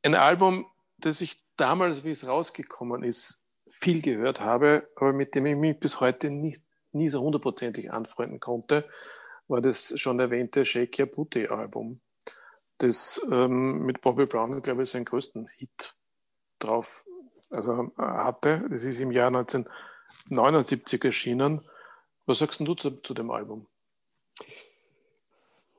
[0.02, 0.66] ein Album,
[0.98, 5.78] das ich damals, wie es rausgekommen ist, viel gehört habe, aber mit dem ich mich
[5.78, 8.88] bis heute nicht, nie so hundertprozentig anfreunden konnte,
[9.48, 12.00] war das schon erwähnte Shake Your Booty Album,
[12.78, 15.96] das ähm, mit Bobby Brown, glaube ich, seinen größten Hit
[16.58, 17.04] drauf
[17.50, 18.66] also, äh, hatte.
[18.70, 21.60] Das ist im Jahr 1979 erschienen.
[22.26, 23.66] Was sagst du zu, zu dem Album?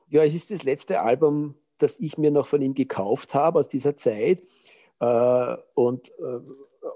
[0.08, 3.68] Ja, es ist das letzte Album, das ich mir noch von ihm gekauft habe aus
[3.68, 4.42] dieser Zeit.
[4.98, 6.40] Äh, und äh,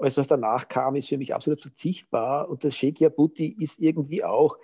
[0.00, 2.48] alles, was danach kam, ist für mich absolut verzichtbar.
[2.48, 4.58] Und das Sheikh Yabuti ist irgendwie auch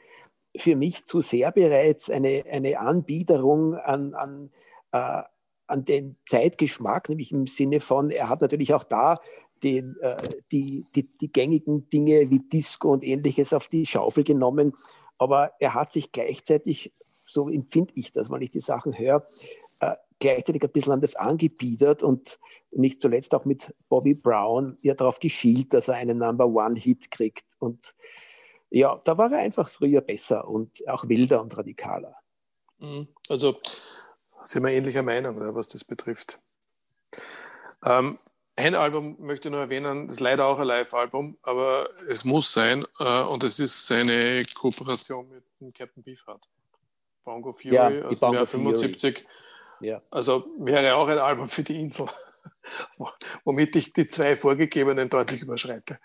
[0.56, 4.50] für mich zu sehr bereits eine, eine Anbiederung an, an,
[4.92, 5.22] äh,
[5.66, 9.16] an den Zeitgeschmack, nämlich im Sinne von, er hat natürlich auch da
[9.62, 10.16] den, äh,
[10.50, 14.72] die, die, die gängigen Dinge wie Disco und ähnliches auf die Schaufel genommen
[15.20, 19.22] aber er hat sich gleichzeitig, so empfinde ich das, wenn ich die Sachen höre,
[19.80, 24.94] äh, gleichzeitig ein bisschen an das angebiedert und nicht zuletzt auch mit Bobby Brown ja
[24.94, 27.44] darauf geschielt, dass er einen Number One-Hit kriegt.
[27.58, 27.94] Und
[28.70, 32.14] ja, da war er einfach früher besser und auch wilder und radikaler.
[32.78, 33.08] Mhm.
[33.28, 33.60] Also
[34.42, 36.40] sind wir ähnlicher Meinung, was das betrifft.
[37.84, 38.16] Ähm,
[38.56, 42.52] ein Album möchte ich nur erwähnen, das ist leider auch ein Live-Album, aber es muss
[42.52, 46.46] sein äh, und es ist seine Kooperation mit dem Captain Beefheart.
[47.24, 49.26] Bongo Fury ja, aus dem Jahr 75.
[49.80, 50.02] Ja.
[50.10, 52.06] Also wäre auch ein Album für die Insel,
[53.44, 55.98] womit ich die zwei vorgegebenen deutlich überschreite.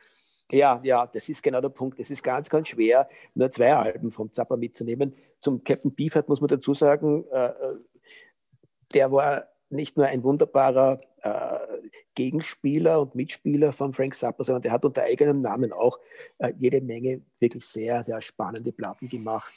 [0.51, 1.99] Ja, ja, das ist genau der Punkt.
[1.99, 5.15] Es ist ganz, ganz schwer, nur zwei Alben vom Zappa mitzunehmen.
[5.39, 7.75] Zum Captain Beefheart muss man dazu sagen, äh, äh,
[8.93, 14.71] der war nicht nur ein wunderbarer äh, Gegenspieler und Mitspieler von Frank Zappa, sondern der
[14.71, 15.99] hat unter eigenem Namen auch
[16.37, 19.53] äh, jede Menge wirklich sehr, sehr spannende Platten gemacht.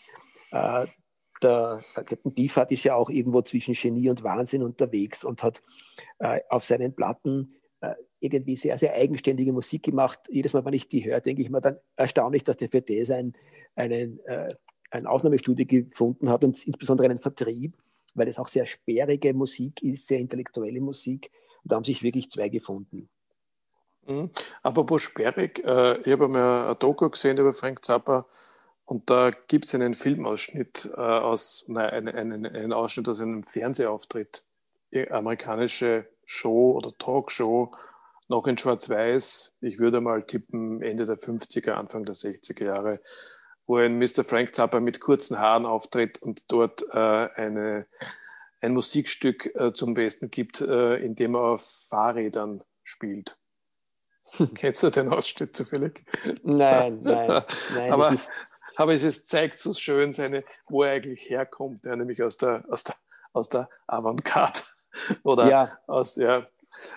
[0.50, 0.86] Äh,
[1.42, 5.62] der, Captain Beefheart ist ja auch irgendwo zwischen Genie und Wahnsinn unterwegs und hat
[6.18, 7.48] äh, auf seinen Platten
[7.80, 10.20] äh, irgendwie sehr, sehr eigenständige Musik gemacht.
[10.28, 13.10] Jedes Mal, wenn ich die höre, denke ich mir dann erstaunlich, dass der für das
[13.10, 13.34] ein,
[13.76, 14.54] einen, äh,
[14.90, 17.74] ein Aufnahmestudio gefunden hat und insbesondere einen Vertrieb,
[18.14, 21.30] weil es auch sehr sperrige Musik ist, sehr intellektuelle Musik.
[21.62, 23.08] Und da haben sich wirklich zwei gefunden.
[24.06, 24.30] Mhm.
[24.62, 28.26] Apropos sperrig, äh, ich habe mal ein Doku gesehen über Frank Zappa
[28.84, 33.42] und da gibt es einen Filmausschnitt äh, aus, nein, einen, einen, einen Ausschnitt aus einem
[33.42, 34.44] Fernsehauftritt,
[35.10, 37.70] amerikanische Show oder Talkshow,
[38.28, 39.56] noch in Schwarz-Weiß.
[39.60, 43.00] Ich würde mal tippen, Ende der 50er, Anfang der 60er Jahre,
[43.66, 44.24] wo ein Mr.
[44.24, 47.86] Frank Zappa mit kurzen Haaren auftritt und dort äh, eine,
[48.60, 53.38] ein Musikstück äh, zum Besten gibt, äh, in dem er auf Fahrrädern spielt.
[54.54, 56.04] Kennst du den Ausschnitt zufällig?
[56.42, 57.42] Nein, nein.
[57.74, 58.30] nein aber, ist...
[58.76, 62.64] aber es ist, zeigt so schön, seine, wo er eigentlich herkommt, ja, nämlich aus der,
[62.68, 62.96] aus der,
[63.32, 64.60] aus der Avantgarde.
[65.22, 65.78] Oder ja.
[65.86, 66.46] aus, ja.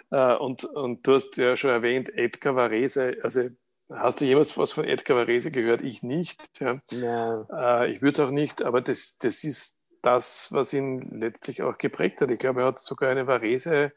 [0.10, 3.50] Äh, und, und du hast ja schon erwähnt, Edgar Varese, also
[3.94, 5.82] Hast du jemals was von Edgar Varese gehört?
[5.82, 6.62] Ich nicht.
[6.62, 6.80] Ja.
[6.92, 7.84] ja.
[7.84, 12.22] Äh, ich würde auch nicht, aber das, das ist das, was ihn letztlich auch geprägt
[12.22, 12.32] hat.
[12.32, 13.92] Ich glaube, er hat sogar eine Varese,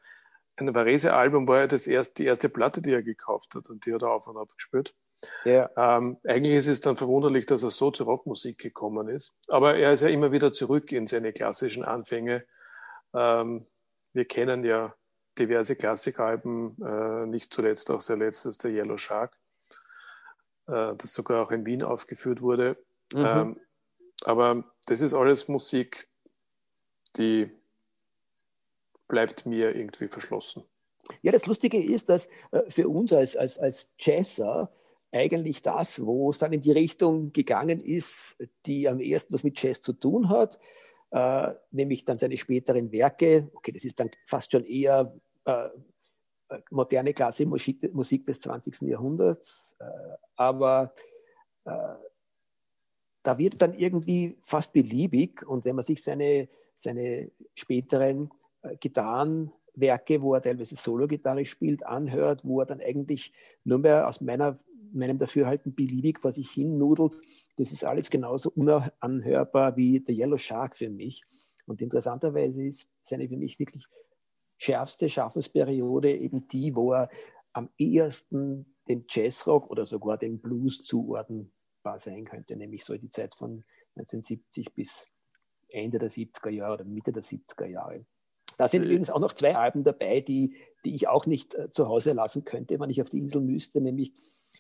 [0.57, 3.95] ein Varese-Album war ja das erste, die erste Platte, die er gekauft hat und die
[3.95, 4.95] hat er auf und ab gespielt.
[5.45, 5.71] Ja.
[5.77, 9.35] Ähm, eigentlich ist es dann verwunderlich, dass er so zur Rockmusik gekommen ist.
[9.49, 12.45] Aber er ist ja immer wieder zurück in seine klassischen Anfänge.
[13.15, 13.67] Ähm,
[14.13, 14.95] wir kennen ja
[15.39, 19.37] diverse Klassikalben, äh, nicht zuletzt auch sein letztes, der Yellow Shark,
[20.67, 22.77] äh, das sogar auch in Wien aufgeführt wurde.
[23.13, 23.25] Mhm.
[23.25, 23.61] Ähm,
[24.25, 26.09] aber das ist alles Musik,
[27.17, 27.51] die
[29.09, 30.65] bleibt mir irgendwie verschlossen.
[31.23, 34.73] Ja, das Lustige ist, dass äh, für uns als, als, als Jazzer
[35.13, 39.63] eigentlich das, wo es dann in die Richtung gegangen ist, die am ehesten was mit
[39.63, 40.59] Jazz zu tun hat,
[41.11, 43.49] äh, nämlich dann seine späteren Werke.
[43.55, 45.15] Okay, das ist dann fast schon eher
[45.45, 45.69] äh,
[46.71, 48.83] moderne klassische Musik, Musik, des 20.
[48.83, 49.85] Jahrhunderts, äh,
[50.37, 50.93] aber
[51.65, 51.95] äh,
[53.23, 58.31] da wird dann irgendwie fast beliebig und wenn man sich seine, seine späteren
[58.63, 63.33] äh, Gitarrenwerke, wo er teilweise Solo-Gitarre spielt, anhört, wo er dann eigentlich
[63.65, 64.57] nur mehr aus meiner
[64.95, 67.15] meinem Dafürhalten beliebig vor sich hin nudelt.
[67.57, 71.25] Das ist alles genauso unanhörbar wie der Yellow Shark für mich.
[71.67, 73.87] Und interessanterweise ist seine für mich wirklich
[74.65, 77.09] schärfste Schaffensperiode eben die, wo er
[77.53, 83.35] am ehesten dem Jazzrock oder sogar dem Blues zuordnenbar sein könnte, nämlich so die Zeit
[83.35, 83.65] von
[83.97, 85.07] 1970 bis
[85.69, 88.05] Ende der 70er Jahre oder Mitte der 70er Jahre.
[88.57, 91.89] Da sind übrigens auch noch zwei Alben dabei, die, die ich auch nicht äh, zu
[91.89, 94.13] Hause lassen könnte, wenn ich auf die Insel müsste, nämlich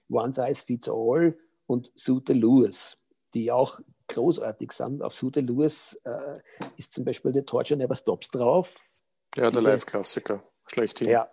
[0.08, 2.96] One Size Fits All und Suite Lewis,
[3.34, 5.02] die auch großartig sind.
[5.02, 6.34] Auf Suite Lewis äh,
[6.76, 8.93] ist zum Beispiel The Torture Never Stops drauf.
[9.37, 11.09] Ja, der Live-Klassiker, schlechthin.
[11.09, 11.29] Ja,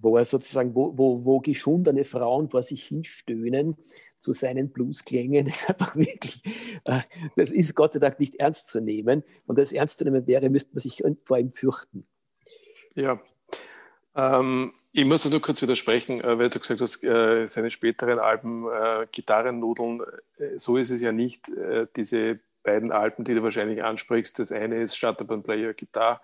[0.00, 3.76] wo er sozusagen, wo, wo, wo geschundene Frauen vor sich hinstöhnen
[4.18, 5.46] zu seinen Bluesklängen.
[5.46, 6.42] Ist einfach wirklich,
[6.86, 7.00] äh,
[7.36, 9.22] das ist Gott sei Dank nicht ernst zu nehmen.
[9.46, 12.06] Und das ernst zu nehmen wäre, müsste man sich vor ihm fürchten.
[12.94, 13.20] Ja,
[14.14, 18.66] ähm, ich muss nur kurz widersprechen, äh, weil du gesagt hast, äh, seine späteren Alben,
[18.68, 20.02] äh, Gitarrennudeln,
[20.56, 21.50] so ist es ja nicht.
[21.96, 25.72] Diese beiden Alben, die du wahrscheinlich ansprichst, das eine ist Shut Up and Play Your
[25.72, 26.20] Guitar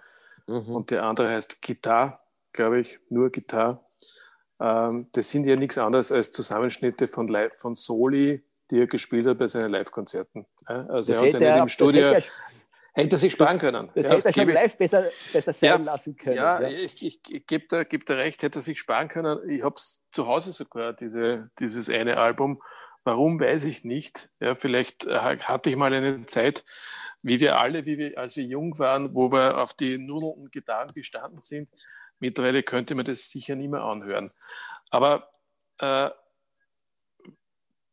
[0.48, 0.74] mhm.
[0.74, 2.20] und der andere heißt Guitar,
[2.52, 3.84] glaube ich, nur Guitar.
[4.60, 9.26] Ähm, das sind ja nichts anderes als Zusammenschnitte von, Live, von Soli, die er gespielt
[9.26, 10.46] hat bei seinen Live-Konzerten.
[10.64, 12.14] Also das er hat seine im Studio
[12.98, 13.90] Hätte er sich sparen können.
[13.94, 16.36] Das ja, hätte er schon live besser, besser sein ja, lassen können.
[16.36, 16.68] Ja, ja.
[16.68, 19.38] ich, ich, ich gebe da, geb da recht, hätte er sich sparen können.
[19.48, 22.60] Ich habe es zu Hause sogar, diese, dieses eine Album.
[23.04, 24.30] Warum, weiß ich nicht.
[24.40, 26.64] Ja, vielleicht äh, hatte ich mal eine Zeit,
[27.22, 30.52] wie wir alle, wie wir, als wir jung waren, wo wir auf die Nudeln und
[30.52, 31.68] Gitarren gestanden sind.
[32.20, 34.30] Mittlerweile könnte man das sicher nicht mehr anhören.
[34.90, 35.30] Aber
[35.78, 36.10] äh,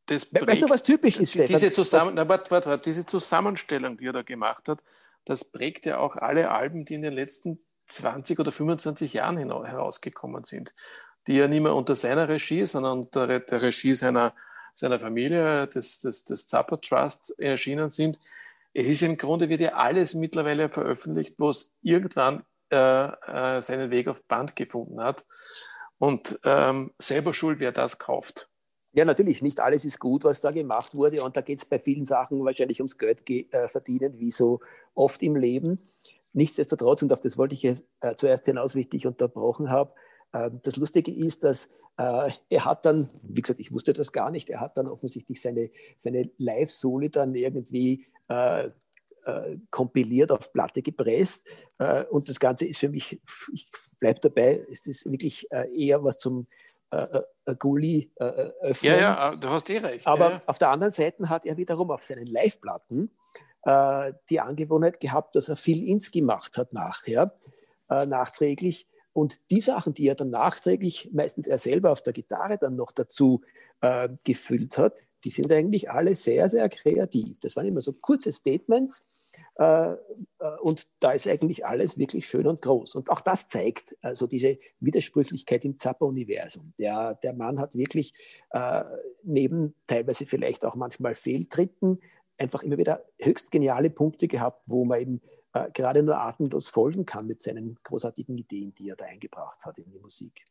[0.08, 1.48] das weißt du, was typisch ist, Stefan?
[1.48, 4.84] Diese, Zusammen na, wart, wart, wart, diese Zusammenstellung, die er da gemacht hat,
[5.26, 10.46] das prägt ja auch alle Alben, die in den letzten 20 oder 25 Jahren herausgekommen
[10.46, 10.74] sind,
[11.28, 14.36] die ja nicht mehr unter seiner Regie, sondern unter der Regie seiner,
[14.74, 18.20] seiner Familie, des, des, des Zappa Trust erschienen sind.
[18.78, 23.90] Es ist im Grunde, wird ja alles mittlerweile veröffentlicht, wo es irgendwann äh, äh, seinen
[23.90, 25.26] Weg auf Band gefunden hat.
[25.98, 28.50] Und ähm, selber schuld, wer das kauft.
[28.92, 31.24] Ja, natürlich, nicht alles ist gut, was da gemacht wurde.
[31.24, 34.60] Und da geht es bei vielen Sachen wahrscheinlich ums Geld äh, verdienen, wie so
[34.94, 35.88] oft im Leben.
[36.34, 37.76] Nichtsdestotrotz, und auf das wollte ich äh,
[38.18, 39.94] zuerst hinaus, wie ich dich unterbrochen habe,
[40.32, 44.50] das Lustige ist, dass äh, er hat dann, wie gesagt, ich wusste das gar nicht,
[44.50, 48.70] er hat dann offensichtlich seine, seine Live-Soli dann irgendwie äh,
[49.26, 51.48] äh, kompiliert, auf Platte gepresst.
[51.78, 53.22] Äh, und das Ganze ist für mich,
[53.54, 56.48] ich bleibe dabei, es ist wirklich eher was zum
[56.92, 58.92] äh, äh, äh, öffnen.
[58.92, 60.06] Ja, ja, du hast eh recht.
[60.08, 60.40] Aber ja.
[60.46, 63.12] auf der anderen Seite hat er wiederum auf seinen Live-Platten
[63.64, 67.34] äh, die Angewohnheit gehabt, dass er viel Ins gemacht hat nachher,
[67.90, 68.88] äh, nachträglich.
[69.16, 72.92] Und die Sachen, die er dann nachträglich, meistens er selber auf der Gitarre dann noch
[72.92, 73.40] dazu
[73.80, 77.40] äh, gefüllt hat, die sind eigentlich alle sehr, sehr kreativ.
[77.40, 79.06] Das waren immer so kurze Statements
[79.58, 79.96] äh, äh,
[80.64, 82.96] und da ist eigentlich alles wirklich schön und groß.
[82.96, 86.74] Und auch das zeigt also diese Widersprüchlichkeit im Zappa-Universum.
[86.78, 88.14] Der, der Mann hat wirklich
[88.50, 88.84] äh,
[89.24, 92.02] neben teilweise vielleicht auch manchmal Fehltritten
[92.38, 95.22] einfach immer wieder höchst geniale Punkte gehabt, wo man eben
[95.54, 99.78] äh, gerade nur atemlos folgen kann mit seinen großartigen Ideen, die er da eingebracht hat
[99.78, 100.46] in die Musik.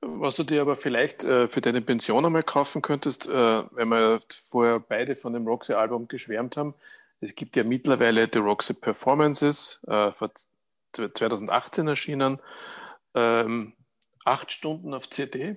[0.00, 4.20] Was du dir aber vielleicht äh, für deine Pension einmal kaufen könntest, äh, wenn wir
[4.48, 6.74] vorher beide von dem Roxy-Album geschwärmt haben.
[7.20, 10.30] Es gibt ja mittlerweile The Roxy Performances, äh, vor
[10.92, 12.38] 2018 erschienen,
[13.14, 13.72] ähm,
[14.24, 15.56] acht Stunden auf CD.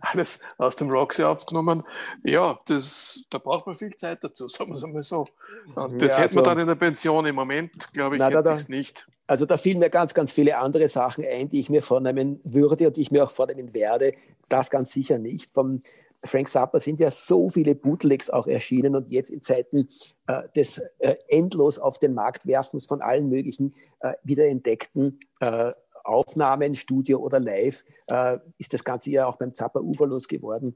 [0.00, 1.82] Alles aus dem Roxy aufgenommen.
[2.22, 5.26] Ja, das, da braucht man viel Zeit dazu, sagen wir es einmal so.
[5.74, 7.24] Und das ja, hätte man also, dann in der Pension.
[7.26, 9.06] Im Moment, glaube ich, hätte ich es nicht.
[9.26, 12.86] Also da fielen mir ganz, ganz viele andere Sachen ein, die ich mir vornehmen würde
[12.86, 14.12] und die ich mir auch vornehmen werde.
[14.48, 15.52] Das ganz sicher nicht.
[15.52, 15.80] Vom
[16.24, 19.88] Frank Zappa sind ja so viele Bootlegs auch erschienen und jetzt in Zeiten
[20.26, 25.72] äh, des äh, endlos auf den Markt werfens von allen möglichen äh, wiederentdeckten äh,
[26.08, 30.74] Aufnahmen, Studio oder Live, äh, ist das Ganze ja auch beim Zappa uferlos geworden.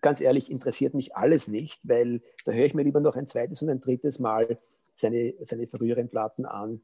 [0.00, 3.62] Ganz ehrlich, interessiert mich alles nicht, weil da höre ich mir lieber noch ein zweites
[3.62, 4.56] und ein drittes Mal
[4.94, 6.80] seine, seine früheren Platten an,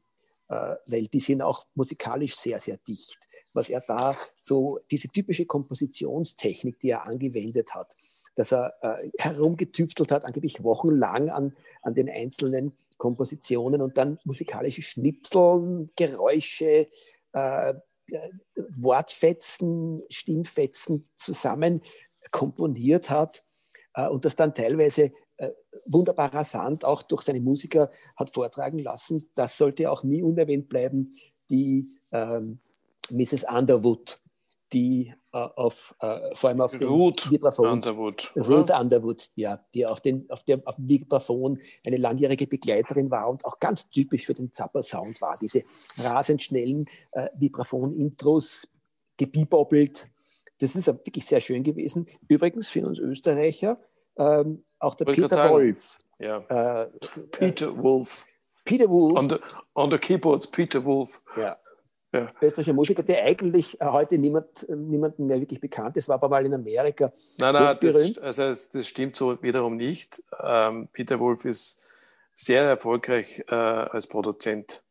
[0.49, 3.19] äh, weil die sind auch musikalisch sehr, sehr dicht.
[3.53, 7.95] Was er da so, diese typische Kompositionstechnik, die er angewendet hat,
[8.35, 14.81] dass er äh, herumgetüftelt hat, angeblich wochenlang an, an den einzelnen Kompositionen und dann musikalische
[14.81, 16.87] Schnipseln, Geräusche,
[17.33, 17.73] äh,
[18.55, 21.81] Wortfetzen, Stimmfetzen zusammen
[22.31, 23.43] komponiert hat
[23.93, 25.51] äh, und das dann teilweise äh,
[25.85, 29.21] wunderbar rasant auch durch seine Musiker hat vortragen lassen.
[29.35, 31.11] Das sollte auch nie unerwähnt bleiben.
[31.49, 32.59] Die ähm,
[33.11, 33.43] Mrs.
[33.43, 34.19] Underwood,
[34.73, 37.67] die äh, auf, äh, vor allem auf dem Vibraphon.
[37.67, 38.31] Underwood.
[38.35, 43.29] Ruth Underwood, ja, die auf, den, auf, dem, auf dem Vibraphon eine langjährige Begleiterin war
[43.29, 45.37] und auch ganz typisch für den Zapper-Sound war.
[45.39, 45.63] Diese
[45.97, 48.67] rasend schnellen äh, Vibraphon-Intros,
[49.17, 50.07] gebiebobbelt.
[50.59, 52.07] Das ist wirklich sehr schön gewesen.
[52.27, 53.79] Übrigens für uns Österreicher
[54.17, 55.97] ähm, auch der Peter Wolf.
[56.19, 56.83] Ja.
[56.83, 56.89] Äh,
[57.31, 58.25] Peter Wolf.
[58.63, 59.17] Peter Wolf.
[59.17, 59.37] On the,
[59.75, 61.23] on the keyboards, Peter Wolf.
[61.37, 61.55] Ja.
[62.15, 62.27] Ja.
[62.41, 66.53] Österreichischer Musiker, der eigentlich heute niemand, niemandem mehr wirklich bekannt ist, war aber mal in
[66.53, 67.11] Amerika.
[67.39, 70.23] Nein, nein, das, also das stimmt so wiederum nicht.
[70.41, 71.79] Ähm, Peter Wolf ist
[72.33, 74.83] sehr erfolgreich äh, als Produzent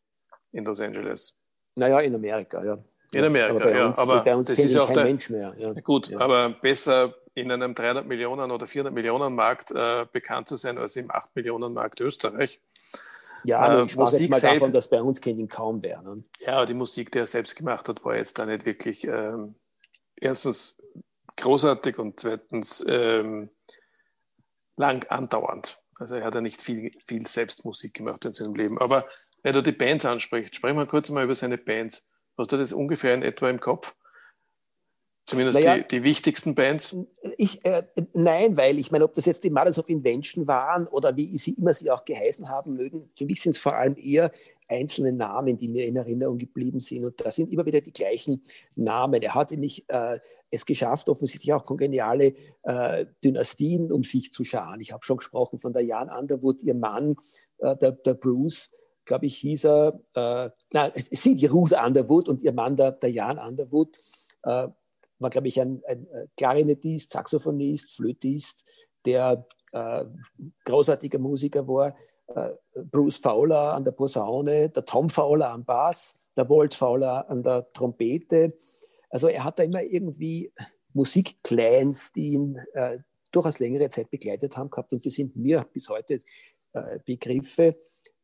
[0.53, 1.37] in Los Angeles.
[1.75, 2.79] Naja, in Amerika, ja.
[3.13, 3.87] In Amerika, aber ja.
[3.87, 5.55] Uns, aber bei uns das ist auch der Mensch mehr.
[5.59, 5.73] Ja.
[5.73, 6.19] Gut, ja.
[6.19, 10.97] aber besser in einem 300 Millionen oder 400 Millionen Markt äh, bekannt zu sein als
[10.97, 12.61] im 8 Millionen Markt Österreich.
[13.45, 16.03] Ja, äh, ich sprach jetzt mal davon, dass bei uns kennt ihn kaum wer.
[16.03, 16.25] Ne?
[16.41, 19.55] Ja, die Musik, die er selbst gemacht hat, war jetzt da nicht wirklich ähm,
[20.21, 20.81] erstens
[21.37, 23.51] großartig und zweitens ähm,
[24.77, 25.77] lang andauernd.
[25.99, 28.79] Also er hat ja nicht viel, viel Selbstmusik gemacht in seinem Leben.
[28.79, 29.07] Aber
[29.43, 32.05] wenn du die Bands ansprichst, sprechen wir kurz mal über seine Bands.
[32.37, 33.95] Hast du das ungefähr in etwa im Kopf?
[35.27, 36.95] Zumindest naja, die, die, wichtigsten Bands?
[37.39, 41.17] Ich, äh, nein, weil ich meine, ob das jetzt die Mothers of Invention waren oder
[41.17, 44.31] wie sie immer sie auch geheißen haben mögen, für mich sind es vor allem eher
[44.69, 47.07] einzelne Namen, die mir in Erinnerung geblieben sind.
[47.07, 48.43] Und da sind immer wieder die gleichen
[48.77, 49.23] Namen.
[49.23, 50.19] Er hat nämlich äh,
[50.51, 54.81] es geschafft, offensichtlich auch kongeniale äh, Dynastien um sich zu scharen.
[54.83, 57.17] Ich habe schon gesprochen von der Jan Underwood, ihr Mann,
[57.59, 58.71] äh, der, der Bruce
[59.07, 63.11] glaube ich, hieß er, äh, nein, sie, die Ruth Underwood und ihr Mann, der, der
[63.11, 63.99] Jan Underwood,
[64.45, 64.69] äh,
[65.25, 66.07] war, glaube ich, ein, ein
[66.37, 68.65] Klarinettist, Saxophonist, Flötist,
[69.05, 70.05] der äh,
[70.65, 71.97] großartiger Musiker war.
[72.29, 72.51] Äh,
[72.91, 77.69] Bruce Fowler an der Posaune, der Tom Fowler am Bass, der Walt Fowler an der
[77.73, 78.49] Trompete.
[79.11, 80.53] Also er hat da immer irgendwie
[80.93, 82.99] Musikclans, die ihn äh,
[83.31, 86.21] durchaus längere Zeit begleitet haben gehabt und die sind mir bis heute
[86.73, 87.77] äh, Begriffe.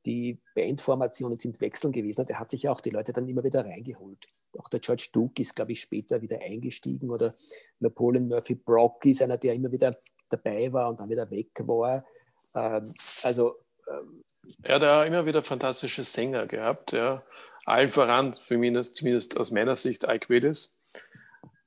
[0.07, 3.65] Die Bandformationen sind wechseln gewesen und er hat sich auch die Leute dann immer wieder
[3.65, 4.27] reingeholt.
[4.59, 7.33] Auch der George Duke ist, glaube ich, später wieder eingestiegen oder
[7.79, 9.97] Napoleon Murphy Brock ist einer, der immer wieder
[10.29, 12.05] dabei war und dann wieder weg war.
[12.55, 12.93] Ähm,
[13.23, 13.57] also
[13.89, 14.25] ähm,
[14.63, 17.23] er hat ja immer wieder fantastische Sänger gehabt, ja.
[17.67, 20.77] Allen voran, zumindest, zumindest aus meiner Sicht, Ike Willis,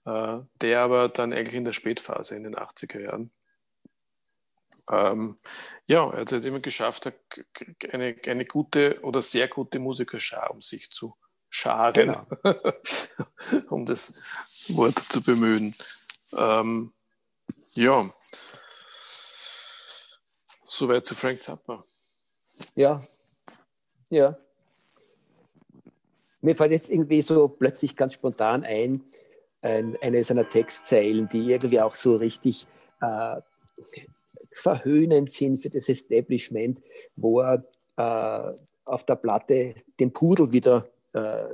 [0.05, 3.31] äh, der aber dann eigentlich in der Spätphase, in den 80er Jahren,
[4.89, 5.38] ähm,
[5.86, 7.11] ja, er hat es immer geschafft,
[7.91, 11.15] eine, eine gute oder sehr gute Musikerschar um sich zu
[11.54, 12.26] scharen, genau.
[13.70, 15.74] um das Wort zu bemühen.
[16.36, 16.91] Ähm,
[17.76, 18.10] ja,
[20.68, 21.86] soweit zu Frank Zappa.
[22.76, 23.04] Ja,
[24.10, 24.38] ja.
[26.41, 29.04] Mir fällt jetzt irgendwie so plötzlich ganz spontan ein,
[29.62, 32.68] ein eine seiner Textzeilen, die irgendwie auch so richtig
[32.99, 33.41] äh,
[34.51, 36.82] verhöhnend sind für das Establishment,
[37.16, 37.64] wo er
[37.95, 41.45] äh, auf der Platte den Pudel wieder äh,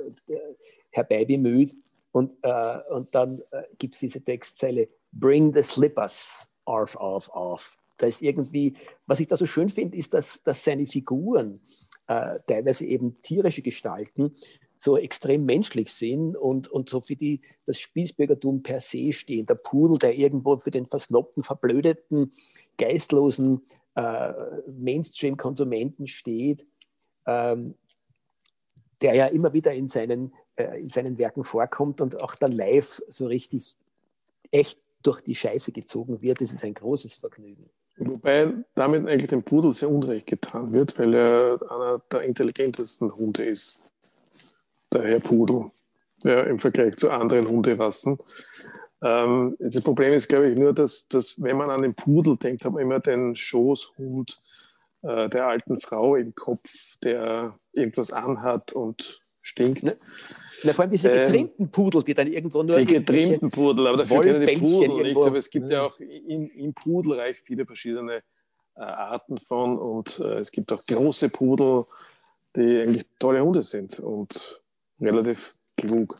[0.90, 1.74] herbeibemüht.
[2.12, 7.76] Und, äh, und dann äh, gibt es diese Textzeile, Bring the slippers off, off, off.
[7.96, 8.74] Da ist irgendwie,
[9.06, 11.60] was ich da so schön finde, ist, dass, dass seine Figuren,
[12.08, 14.32] äh, teilweise eben tierische Gestalten,
[14.76, 19.44] so extrem menschlich sind und, und so für die das Spießbürgertum per se stehen.
[19.44, 22.32] Der Pudel, der irgendwo für den versloppten, verblödeten,
[22.78, 23.62] geistlosen
[23.94, 24.32] äh,
[24.66, 26.64] Mainstream-Konsumenten steht,
[27.26, 27.74] ähm,
[29.02, 33.02] der ja immer wieder in seinen, äh, in seinen Werken vorkommt und auch dann live
[33.08, 33.76] so richtig
[34.50, 36.40] echt durch die Scheiße gezogen wird.
[36.40, 37.70] Das ist ein großes Vergnügen.
[37.96, 43.44] Wobei damit eigentlich dem Pudel sehr unrecht getan wird, weil er einer der intelligentesten Hunde
[43.44, 43.78] ist
[44.92, 45.70] der Herr Pudel,
[46.24, 48.18] ja, im Vergleich zu anderen Hunderassen.
[49.02, 52.64] Ähm, das Problem ist, glaube ich, nur, dass, dass wenn man an den Pudel denkt,
[52.64, 54.40] hat man immer den Schoßhund
[55.02, 56.70] äh, der alten Frau im Kopf,
[57.02, 59.82] der irgendwas anhat und stinkt.
[59.82, 59.96] Ne?
[60.62, 62.78] Na, vor allem diese ähm, getrimmten ähm, Pudel, die dann irgendwo nur.
[62.78, 65.16] Die getrimmten Pudel, aber dafür kennen die Pudel nicht.
[65.16, 68.22] Aber es gibt ja, ja auch im, im Pudelreich viele verschiedene
[68.76, 71.84] äh, Arten von und äh, es gibt auch große Pudel,
[72.56, 73.98] die eigentlich tolle Hunde sind.
[74.00, 74.60] Und
[75.00, 76.16] relativ klug.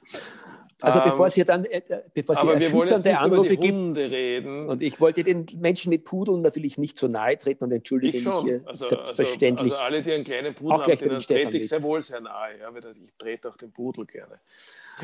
[0.82, 1.82] Also bevor es hier dann, äh,
[2.14, 4.68] bevor es hier erschütternde Anrufe gibt, reden.
[4.68, 8.24] und ich wollte den Menschen mit Pudeln natürlich nicht so nahe treten und entschuldige ich
[8.24, 9.72] mich hier also, selbstverständlich.
[9.72, 12.20] Also, also, alle, die einen kleinen Pudel auch haben, denen trete ich sehr wohl sehr
[12.20, 12.58] nahe.
[12.58, 14.40] Ja, ich trete auch den Pudel gerne.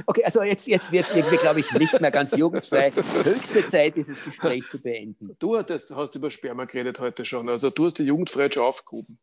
[0.05, 2.93] Okay, also jetzt, jetzt wird es irgendwie, glaube ich, nicht mehr ganz jugendfrei.
[3.25, 5.35] Höchste Zeit, dieses Gespräch zu beenden.
[5.39, 7.49] Du hattest, hast über Sperma geredet heute schon.
[7.49, 9.19] Also du hast die Jugendfreiheit schon aufgehoben.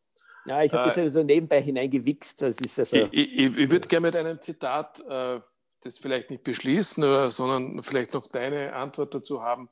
[0.45, 2.41] Ja, ich habe äh, das so nebenbei hineingewichst.
[2.41, 5.39] Das ist also, ich, ich, ich würde gerne mit einem Zitat äh,
[5.85, 9.69] das vielleicht nicht beschließen, oder, sondern vielleicht noch deine Antwort dazu haben.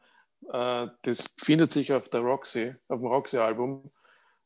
[0.51, 3.89] Äh, das findet sich auf der Roxy, auf dem Roxy-Album.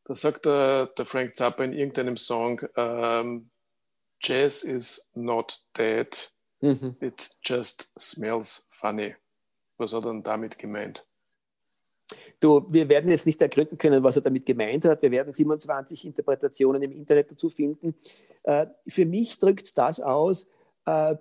[0.06, 3.50] Da sagt der, der, Frank Zappa in irgendeinem Song, ähm,
[4.22, 6.96] Jazz is not dead, mhm.
[7.00, 9.16] it just smells funny.
[9.78, 11.06] Was hat er dann damit gemeint?
[12.40, 15.02] Du, wir werden jetzt nicht ergründen können, was er damit gemeint hat.
[15.02, 17.96] Wir werden 27 Interpretationen im Internet dazu finden.
[18.44, 20.48] Äh, für mich drückt das aus,
[20.86, 21.16] äh,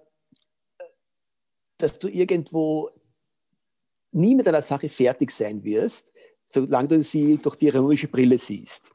[1.84, 2.88] dass du irgendwo
[4.12, 6.14] nie mit einer Sache fertig sein wirst,
[6.46, 8.90] solange du sie durch die ironische Brille siehst.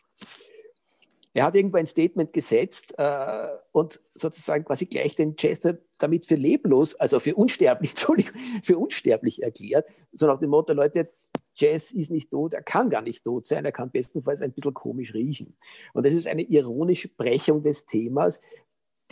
[1.33, 6.33] Er hat irgendwo ein Statement gesetzt äh, und sozusagen quasi gleich den Chester damit für
[6.33, 8.33] leblos, also für unsterblich, Entschuldigung,
[8.63, 11.11] für unsterblich erklärt, so nach dem Motto, Leute,
[11.53, 14.73] Jazz ist nicht tot, er kann gar nicht tot sein, er kann bestenfalls ein bisschen
[14.73, 15.55] komisch riechen.
[15.93, 18.41] Und das ist eine ironische Brechung des Themas,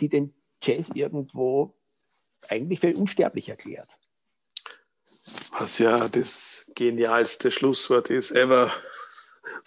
[0.00, 1.77] die den Jazz irgendwo
[2.50, 3.96] eigentlich für unsterblich erklärt.
[5.58, 8.72] Was ja das genialste Schlusswort ist ever.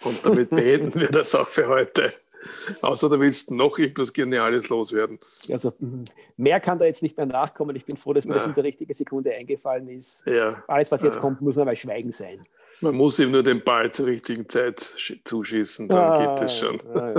[0.04, 2.12] Und damit beenden wir das auch für heute.
[2.82, 5.18] Außer du willst noch irgendwas Geniales loswerden.
[5.48, 5.72] Also
[6.36, 7.76] mehr kann da jetzt nicht mehr nachkommen.
[7.76, 10.24] Ich bin froh, dass mir das in der richtigen Sekunde eingefallen ist.
[10.26, 10.62] Ja.
[10.66, 11.20] Alles, was jetzt ja.
[11.20, 12.44] kommt, muss man mal schweigen sein.
[12.80, 16.82] Man muss ihm nur den Ball zur richtigen Zeit zuschießen, dann ah, geht es schon.
[16.92, 17.14] Ja,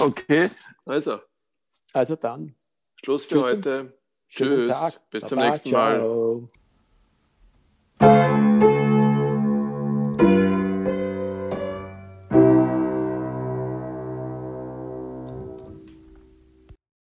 [0.00, 0.48] okay,
[0.86, 1.18] also.
[1.92, 2.54] Also dann.
[3.04, 3.92] Schluss für Tschüss heute.
[4.28, 5.00] Tschüss.
[5.10, 6.48] Bis Baba, zum nächsten Mal.
[8.00, 8.43] Ciao.